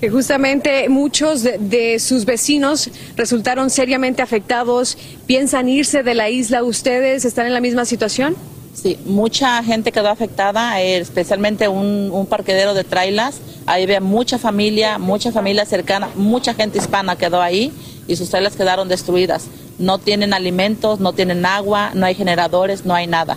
[0.00, 4.96] Que justamente muchos de, sus vecinos resultaron seriamente afectados,
[5.26, 6.62] piensan irse de la isla.
[6.62, 8.36] ¿Ustedes están en la misma situación?
[8.74, 13.40] Sí, mucha gente quedó afectada, eh, especialmente un, un parquedero de trailers.
[13.66, 17.72] Ahí había mucha familia, mucha familia cercana, mucha gente hispana quedó ahí
[18.06, 19.46] y sus trailers quedaron destruidas.
[19.80, 23.36] No tienen alimentos, no tienen agua, no hay generadores, no hay nada.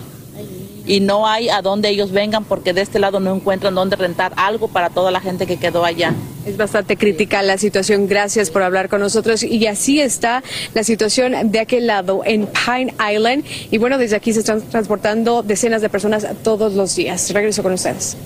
[0.86, 4.32] Y no hay a dónde ellos vengan porque de este lado no encuentran dónde rentar
[4.36, 6.14] algo para toda la gente que quedó allá.
[6.44, 8.08] Es bastante crítica la situación.
[8.08, 9.42] Gracias por hablar con nosotros.
[9.42, 10.42] Y así está
[10.74, 13.44] la situación de aquel lado, en Pine Island.
[13.70, 17.30] Y bueno, desde aquí se están transportando decenas de personas todos los días.
[17.32, 18.16] Regreso con ustedes.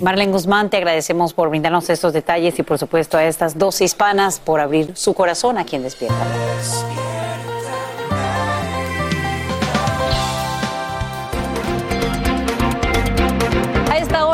[0.00, 4.40] Marlene Guzmán, te agradecemos por brindarnos estos detalles y por supuesto a estas dos hispanas
[4.40, 6.26] por abrir su corazón a quien despierta.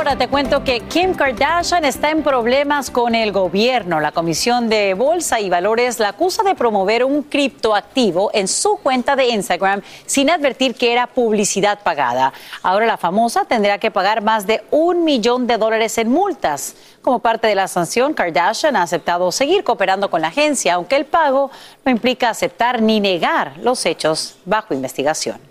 [0.09, 4.01] A esta hora te cuento que Kim Kardashian está en problemas con el gobierno.
[4.01, 9.17] La Comisión de Bolsa y Valores la acusa de promover un criptoactivo en su cuenta
[9.17, 12.33] de Instagram sin advertir que era publicidad pagada.
[12.63, 16.75] Ahora la famosa tendrá que pagar más de un millón de dólares en multas.
[17.03, 21.05] Como parte de la sanción, Kardashian ha aceptado seguir cooperando con la agencia, aunque el
[21.05, 21.51] pago
[21.85, 25.48] no implica aceptar ni negar los hechos bajo investigación.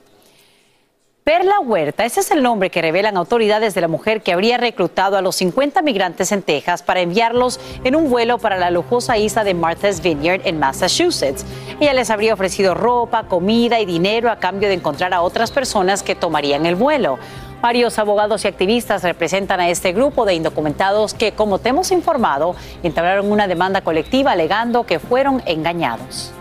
[1.27, 5.17] Perla Huerta, ese es el nombre que revelan autoridades de la mujer que habría reclutado
[5.17, 9.43] a los 50 migrantes en Texas para enviarlos en un vuelo para la lujosa isla
[9.43, 11.45] de Martha's Vineyard en Massachusetts.
[11.81, 16.01] Ella les habría ofrecido ropa, comida y dinero a cambio de encontrar a otras personas
[16.01, 17.19] que tomarían el vuelo.
[17.61, 22.55] Varios abogados y activistas representan a este grupo de indocumentados que, como te hemos informado,
[22.83, 26.31] entablaron una demanda colectiva alegando que fueron engañados.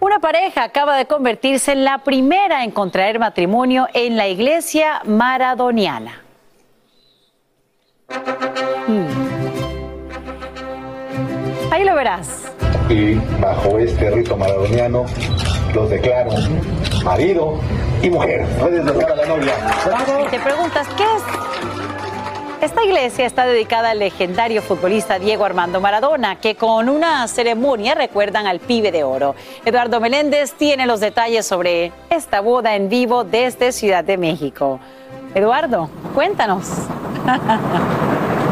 [0.00, 6.22] Una pareja acaba de convertirse en la primera en contraer matrimonio en la iglesia maradoniana.
[8.86, 9.06] Hmm.
[11.70, 12.50] Ahí lo verás.
[12.88, 15.04] y bajo este rito maradoniano
[15.74, 16.32] los declaro
[17.04, 17.60] marido
[18.02, 18.46] y mujer.
[18.58, 19.54] Puedes a la novia.
[20.26, 21.22] Y te preguntas, ¿qué es?
[22.60, 28.46] Esta iglesia está dedicada al legendario futbolista Diego Armando Maradona, que con una ceremonia recuerdan
[28.46, 29.34] al pibe de oro.
[29.64, 34.78] Eduardo Meléndez tiene los detalles sobre esta boda en vivo desde Ciudad de México.
[35.34, 36.66] Eduardo, cuéntanos.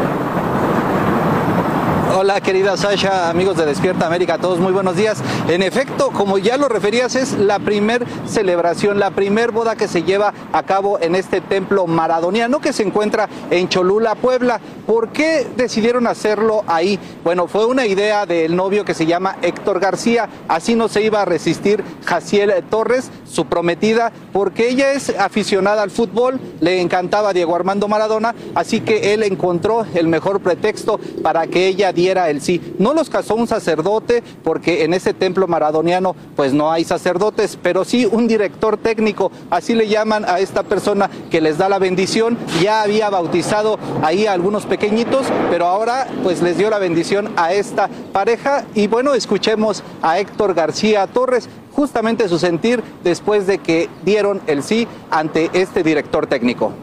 [2.11, 5.21] Hola querida Sasha, amigos de Despierta América, todos muy buenos días.
[5.47, 10.01] En efecto, como ya lo referías, es la primer celebración, la primer boda que se
[10.01, 14.59] lleva a cabo en este templo maradoniano que se encuentra en Cholula, Puebla.
[14.87, 16.99] ¿Por qué decidieron hacerlo ahí?
[17.23, 21.21] Bueno, fue una idea del novio que se llama Héctor García, así no se iba
[21.21, 27.55] a resistir Jaciel Torres, su prometida, porque ella es aficionada al fútbol, le encantaba Diego
[27.55, 32.75] Armando Maradona, así que él encontró el mejor pretexto para que ella diera el sí.
[32.79, 37.85] No los casó un sacerdote, porque en ese templo maradoniano pues no hay sacerdotes, pero
[37.85, 42.37] sí un director técnico, así le llaman a esta persona que les da la bendición.
[42.61, 47.53] Ya había bautizado ahí a algunos pequeñitos, pero ahora pues les dio la bendición a
[47.53, 48.65] esta pareja.
[48.73, 51.49] Y bueno, escuchemos a Héctor García Torres,
[51.79, 56.73] justamente su sentir después de que dieron el sí ante este director técnico.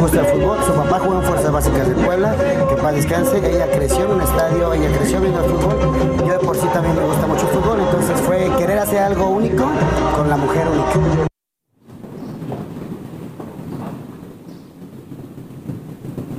[0.00, 0.58] gusta el fútbol.
[0.64, 2.34] Su papá jugó en Fuerzas Básicas de Puebla,
[2.68, 3.36] que para descanse.
[3.38, 6.26] Ella creció en un estadio, ella creció viendo el fútbol.
[6.26, 9.28] Yo de por sí también me gusta mucho el fútbol, entonces fue querer hacer algo
[9.28, 9.70] único
[10.16, 11.31] con la mujer única.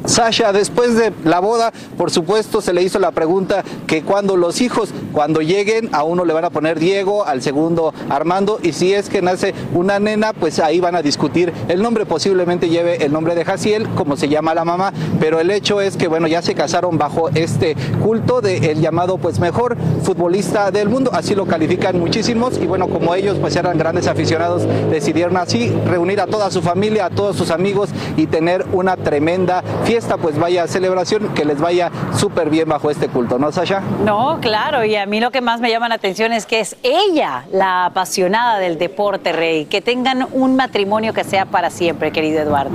[0.06, 4.60] Sasha, después de la boda, por supuesto, se le hizo la pregunta que cuando los
[4.60, 8.94] hijos, cuando lleguen, a uno le van a poner Diego, al segundo Armando, y si
[8.94, 11.54] es que nace una nena, pues ahí van a discutir.
[11.70, 14.92] El nombre posiblemente lleve el nombre de Jaciel, como se llama la mamá,
[15.22, 19.40] pero el hecho es que, bueno, ya se casaron bajo este culto del llamado, pues,
[19.40, 24.08] mejor futbolista del mundo, así lo califican muchísimos, y bueno, como ellos, pues, eran grandes
[24.08, 28.98] aficionados, decidieron así reunir a toda su familia, a todos sus amigos y tener una
[28.98, 33.52] tremenda fiesta esta pues vaya celebración, que les vaya súper bien bajo este culto, ¿no,
[33.52, 33.82] Sasha?
[34.06, 36.76] No, claro, y a mí lo que más me llama la atención es que es
[36.84, 39.66] ella la apasionada del deporte, Rey.
[39.66, 42.72] Que tengan un matrimonio que sea para siempre, querido Eduardo.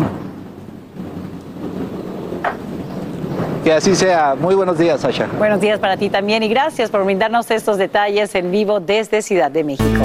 [3.64, 4.34] Que así sea.
[4.38, 5.26] Muy buenos días, Sasha.
[5.36, 9.50] Buenos días para ti también y gracias por brindarnos estos detalles en vivo desde Ciudad
[9.50, 10.04] de México.